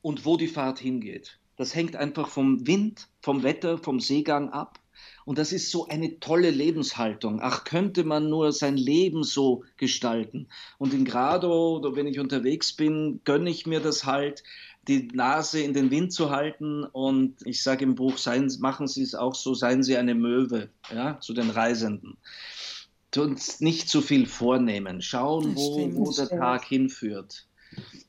und 0.01 0.25
wo 0.25 0.37
die 0.37 0.47
Fahrt 0.47 0.79
hingeht. 0.79 1.39
Das 1.57 1.75
hängt 1.75 1.95
einfach 1.95 2.27
vom 2.27 2.65
Wind, 2.65 3.07
vom 3.21 3.43
Wetter, 3.43 3.77
vom 3.77 3.99
Seegang 3.99 4.49
ab. 4.49 4.79
Und 5.25 5.37
das 5.37 5.51
ist 5.51 5.71
so 5.71 5.87
eine 5.87 6.19
tolle 6.19 6.49
Lebenshaltung. 6.49 7.39
Ach, 7.41 7.63
könnte 7.63 8.03
man 8.03 8.29
nur 8.29 8.51
sein 8.51 8.77
Leben 8.77 9.23
so 9.23 9.63
gestalten. 9.77 10.47
Und 10.77 10.93
in 10.93 11.05
Grado 11.05 11.77
oder 11.77 11.95
wenn 11.95 12.07
ich 12.07 12.19
unterwegs 12.19 12.73
bin, 12.73 13.21
gönne 13.23 13.49
ich 13.49 13.65
mir 13.65 13.79
das 13.79 14.05
halt, 14.05 14.43
die 14.87 15.07
Nase 15.13 15.61
in 15.61 15.73
den 15.73 15.91
Wind 15.91 16.11
zu 16.11 16.31
halten. 16.31 16.83
Und 16.83 17.45
ich 17.45 17.61
sage 17.61 17.83
im 17.83 17.95
Buch, 17.95 18.17
seien, 18.17 18.51
machen 18.59 18.87
Sie 18.87 19.03
es 19.03 19.13
auch 19.13 19.35
so, 19.35 19.53
seien 19.53 19.83
Sie 19.83 19.97
eine 19.97 20.15
Möwe 20.15 20.69
ja, 20.93 21.19
zu 21.19 21.33
den 21.33 21.49
Reisenden 21.49 22.17
uns 23.17 23.59
nicht 23.61 23.89
zu 23.89 24.01
viel 24.01 24.25
vornehmen, 24.25 25.01
schauen, 25.01 25.55
wo, 25.55 25.89
wo 25.93 26.11
der 26.11 26.29
Tag 26.29 26.65
hinführt. 26.65 27.47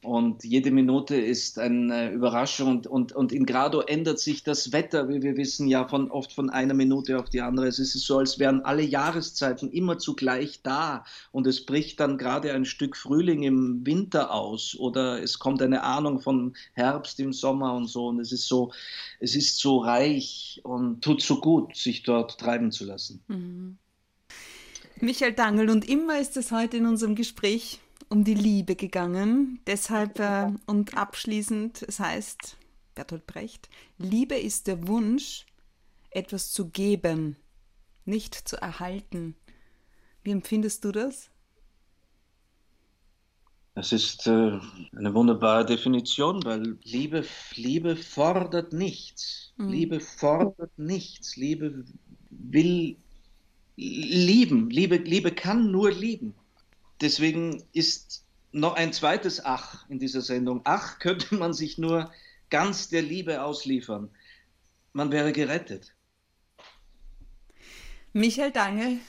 Und 0.02 0.42
jede 0.42 0.72
Minute 0.72 1.14
ist 1.14 1.60
eine 1.60 2.10
Überraschung 2.10 2.68
und, 2.68 2.86
und, 2.88 3.12
und 3.12 3.30
in 3.30 3.46
Grado 3.46 3.80
ändert 3.80 4.18
sich 4.18 4.42
das 4.42 4.72
Wetter, 4.72 5.08
wie 5.08 5.22
wir 5.22 5.36
wissen, 5.36 5.68
ja 5.68 5.86
von, 5.86 6.10
oft 6.10 6.32
von 6.32 6.50
einer 6.50 6.74
Minute 6.74 7.18
auf 7.18 7.30
die 7.30 7.40
andere. 7.40 7.68
Es 7.68 7.78
ist 7.78 7.92
so, 8.00 8.18
als 8.18 8.40
wären 8.40 8.64
alle 8.64 8.82
Jahreszeiten 8.82 9.70
immer 9.70 9.98
zugleich 9.98 10.62
da 10.62 11.04
und 11.30 11.46
es 11.46 11.64
bricht 11.64 12.00
dann 12.00 12.18
gerade 12.18 12.52
ein 12.52 12.64
Stück 12.64 12.96
Frühling 12.96 13.44
im 13.44 13.86
Winter 13.86 14.34
aus 14.34 14.76
oder 14.76 15.22
es 15.22 15.38
kommt 15.38 15.62
eine 15.62 15.84
Ahnung 15.84 16.18
von 16.18 16.54
Herbst 16.72 17.20
im 17.20 17.32
Sommer 17.32 17.74
und 17.74 17.86
so 17.86 18.08
und 18.08 18.18
es 18.18 18.32
ist 18.32 18.48
so, 18.48 18.72
es 19.20 19.36
ist 19.36 19.60
so 19.60 19.78
reich 19.78 20.60
und 20.64 21.04
tut 21.04 21.22
so 21.22 21.40
gut, 21.40 21.76
sich 21.76 22.02
dort 22.02 22.38
treiben 22.38 22.72
zu 22.72 22.84
lassen. 22.84 23.22
Mhm. 23.28 23.78
Michael 25.02 25.32
Dangel 25.32 25.68
und 25.68 25.88
immer 25.88 26.20
ist 26.20 26.36
es 26.36 26.52
heute 26.52 26.76
in 26.76 26.86
unserem 26.86 27.16
Gespräch 27.16 27.80
um 28.08 28.22
die 28.22 28.34
Liebe 28.34 28.76
gegangen. 28.76 29.58
Deshalb 29.66 30.20
äh, 30.20 30.52
und 30.66 30.96
abschließend, 30.96 31.82
es 31.82 31.98
heißt, 31.98 32.56
Bertolt 32.94 33.26
Brecht, 33.26 33.68
Liebe 33.98 34.36
ist 34.36 34.68
der 34.68 34.86
Wunsch, 34.86 35.44
etwas 36.10 36.52
zu 36.52 36.68
geben, 36.68 37.34
nicht 38.04 38.36
zu 38.36 38.62
erhalten. 38.62 39.34
Wie 40.22 40.30
empfindest 40.30 40.84
du 40.84 40.92
das? 40.92 41.30
Das 43.74 43.90
ist 43.90 44.28
äh, 44.28 44.60
eine 44.96 45.14
wunderbare 45.14 45.66
Definition, 45.66 46.44
weil 46.44 46.78
Liebe, 46.84 47.24
Liebe 47.56 47.96
fordert 47.96 48.72
nichts. 48.72 49.52
Mhm. 49.56 49.68
Liebe 49.68 49.98
fordert 49.98 50.78
nichts. 50.78 51.34
Liebe 51.34 51.86
will 52.30 52.98
lieben. 53.76 54.70
Liebe, 54.70 54.96
Liebe 54.96 55.32
kann 55.32 55.70
nur 55.70 55.90
lieben 55.90 56.34
deswegen 57.02 57.62
ist 57.72 58.24
noch 58.52 58.74
ein 58.74 58.92
zweites 58.92 59.44
Ach 59.44 59.88
in 59.88 59.98
dieser 59.98 60.22
Sendung. 60.22 60.62
Ach 60.64 60.98
könnte 60.98 61.34
man 61.34 61.52
sich 61.52 61.76
nur 61.76 62.10
ganz 62.48 62.88
der 62.88 63.02
Liebe 63.02 63.42
ausliefern. 63.42 64.10
Man 64.92 65.10
wäre 65.10 65.32
gerettet. 65.32 65.94
Michael 68.12 68.52
Dange, 68.52 69.00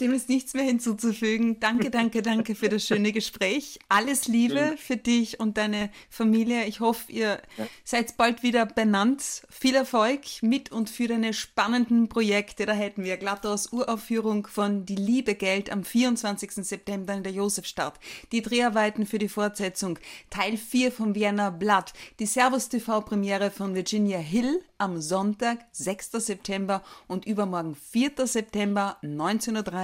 dem 0.00 0.12
ist 0.12 0.28
nichts 0.28 0.54
mehr 0.54 0.64
hinzuzufügen. 0.64 1.60
Danke, 1.60 1.90
danke, 1.90 2.22
danke 2.22 2.54
für 2.54 2.68
das 2.68 2.84
schöne 2.84 3.12
Gespräch. 3.12 3.78
Alles 3.88 4.26
Liebe 4.26 4.74
für 4.76 4.96
dich 4.96 5.38
und 5.38 5.56
deine 5.56 5.90
Familie. 6.10 6.64
Ich 6.64 6.80
hoffe, 6.80 7.12
ihr 7.12 7.40
ja. 7.56 7.66
seid 7.84 8.16
bald 8.16 8.42
wieder 8.42 8.66
benannt. 8.66 9.42
Viel 9.48 9.76
Erfolg 9.76 10.20
mit 10.42 10.72
und 10.72 10.90
für 10.90 11.06
deine 11.06 11.32
spannenden 11.32 12.08
Projekte. 12.08 12.66
Da 12.66 12.72
hätten 12.72 13.04
wir 13.04 13.16
GLaDOS 13.16 13.72
Uraufführung 13.72 14.46
von 14.46 14.84
Die 14.84 14.96
Liebe 14.96 15.36
Geld 15.36 15.70
am 15.70 15.84
24. 15.84 16.52
September 16.66 17.14
in 17.14 17.22
der 17.22 17.32
Josefstadt. 17.32 18.00
Die 18.32 18.42
Dreharbeiten 18.42 19.06
für 19.06 19.18
die 19.18 19.28
Fortsetzung. 19.28 19.98
Teil 20.28 20.56
4 20.56 20.90
vom 20.90 21.14
Vienna 21.14 21.50
Blatt. 21.50 21.92
Die 22.18 22.26
Servus 22.26 22.68
TV 22.68 23.00
Premiere 23.02 23.50
von 23.50 23.74
Virginia 23.74 24.18
Hill 24.18 24.60
am 24.78 25.00
Sonntag, 25.00 25.60
6. 25.72 26.12
September 26.12 26.82
und 27.06 27.26
übermorgen 27.26 27.74
4. 27.74 28.26
September 28.26 28.98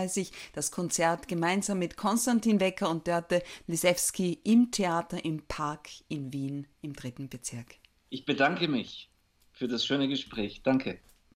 19.30 0.01 0.21
Uhr 0.21 0.37
das 0.55 0.71
Konzert 0.71 1.29
gemeinsam 1.29 1.79
mit 1.79 1.97
Konstantin 1.97 2.61
Wecker 2.61 2.91
und 2.91 3.07
Dörte 3.07 3.43
Lisewski 3.67 4.39
im 4.45 4.71
Theater 4.71 5.25
im 5.25 5.43
Park 5.47 5.89
in 6.09 6.33
Wien 6.33 6.67
im 6.83 6.95
dritten 6.95 7.29
Bezirk. 7.29 7.77
Ich 8.09 8.25
bedanke 8.25 8.69
mich 8.69 9.11
für 9.53 9.69
das 9.69 9.85
schöne 9.85 10.09
Gespräch. 10.09 10.63
Danke. 10.63 10.99